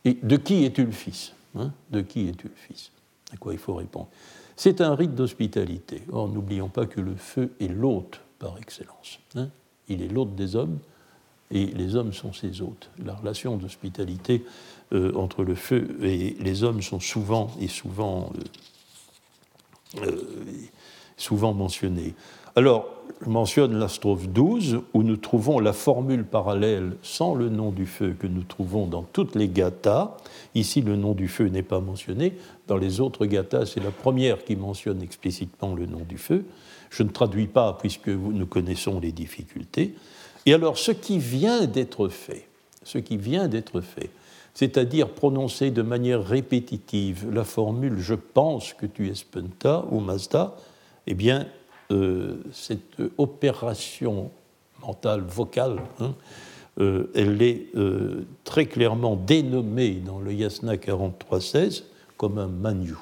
[0.04, 1.34] Et de qui es-tu le fils?
[1.58, 2.90] Hein De qui es-tu le fils?
[3.32, 4.08] À quoi il faut répondre
[4.56, 6.02] C'est un rite d'hospitalité.
[6.10, 9.18] Or, n'oublions pas que le feu est l'hôte par excellence.
[9.34, 9.48] Hein
[9.88, 10.78] il est l'hôte des hommes
[11.50, 12.90] et les hommes sont ses hôtes.
[13.02, 14.44] La relation d'hospitalité
[14.92, 18.30] euh, entre le feu et les hommes sont souvent et souvent,
[19.96, 20.22] euh, euh,
[21.16, 22.14] souvent mentionnés.
[22.54, 27.86] Alors, mentionne la strophe 12, où nous trouvons la formule parallèle sans le nom du
[27.86, 30.16] feu que nous trouvons dans toutes les gathas.
[30.54, 32.34] Ici, le nom du feu n'est pas mentionné.
[32.66, 36.44] Dans les autres gathas, c'est la première qui mentionne explicitement le nom du feu.
[36.90, 39.94] Je ne traduis pas puisque nous connaissons les difficultés.
[40.46, 42.48] Et alors, ce qui vient d'être fait,
[42.82, 44.10] ce qui vient d'être fait,
[44.54, 50.56] c'est-à-dire prononcer de manière répétitive la formule Je pense que tu es Spenta ou Mazda,
[51.06, 51.46] eh bien,
[51.90, 54.30] euh, cette opération
[54.82, 56.14] mentale, vocale, hein,
[56.80, 61.84] euh, elle est euh, très clairement dénommée dans le Yasna 43.16
[62.16, 62.94] comme un manu.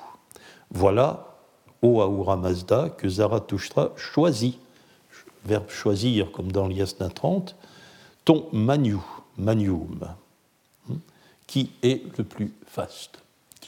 [0.71, 1.37] Voilà,
[1.83, 4.59] O Ahura Mazda, que Zarathustra choisit,
[5.45, 7.57] verbe choisir comme dans le Yasna 30,
[8.25, 8.97] ton manu,
[9.37, 9.99] manium
[11.47, 13.23] qui est le plus faste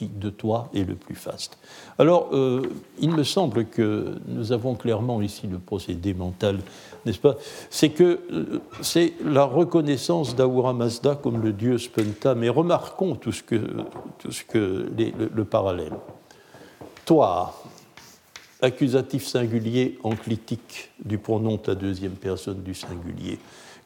[0.07, 1.57] de toi est le plus faste.
[1.97, 2.61] Alors, euh,
[2.99, 6.59] il me semble que nous avons clairement ici le procédé mental,
[7.05, 7.35] n'est-ce pas?
[7.69, 13.31] C'est que euh, c'est la reconnaissance d'Ahura Mazda comme le dieu Spenta, mais remarquons tout
[13.31, 13.59] ce que,
[14.19, 15.93] tout ce que le, parallèle.
[17.05, 17.53] Toi,
[18.61, 23.39] accusatif singulier enclitique du pronom la deuxième personne du singulier,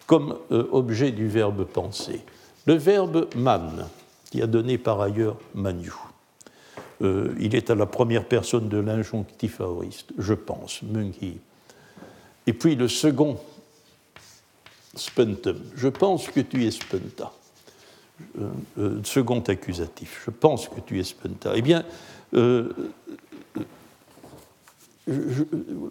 [0.06, 2.22] comme euh, objet du verbe penser.
[2.66, 3.86] Le verbe man,
[4.34, 5.92] qui a donné par ailleurs manu,
[7.04, 11.38] euh, il est à la première personne de l'injonctif aoriste, je pense, mungi.
[12.48, 13.38] Et puis le second,
[14.96, 17.32] spuntum, je pense que tu es spenta.
[18.40, 21.52] Euh, euh, second accusatif, je pense que tu es spenta.
[21.56, 21.86] Eh bien,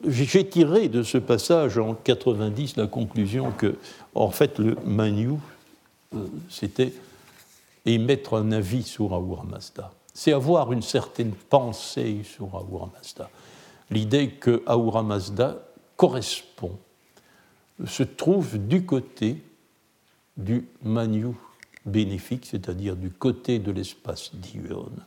[0.05, 3.77] j'ai tiré de ce passage en 90 la conclusion que,
[4.17, 5.35] en fait, le manu,
[6.17, 6.27] euh,
[7.85, 9.91] c'était émettre un avis sur Ahura Mazda.
[10.15, 13.31] C'est avoir une certaine pensée sur Ahura Mazda.
[13.91, 15.59] l'idée que Ahura Mazda
[15.97, 16.79] correspond,
[17.87, 19.43] se trouve du côté
[20.37, 21.29] du Manu
[21.85, 25.05] bénéfique, c'est-à-dire du côté de l'espace diurne.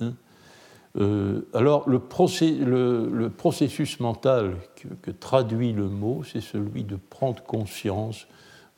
[0.00, 0.14] Hein.
[0.96, 4.56] Euh, alors, le, processus mental
[5.02, 8.26] que, traduit le mot, c'est celui de prendre conscience,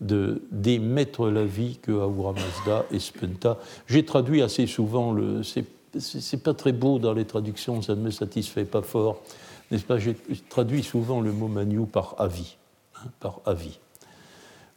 [0.04, 3.58] d'émettre la vie que Ahura Mazda et Spenta.
[3.86, 5.42] J'ai traduit assez souvent le.
[5.42, 9.22] C'est pas très beau dans les traductions, ça ne me satisfait pas fort,
[9.70, 9.98] n'est-ce pas?
[9.98, 10.16] J'ai
[10.48, 12.56] traduit souvent le mot Manu par avis,
[12.96, 13.78] hein, par avis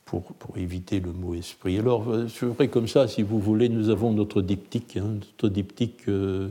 [0.07, 0.23] pour,
[0.55, 1.78] éviter le mot esprit.
[1.78, 6.07] Alors, euh, vrai comme ça, si vous voulez, nous avons notre diptyque, hein, notre diptyque
[6.07, 6.49] euh,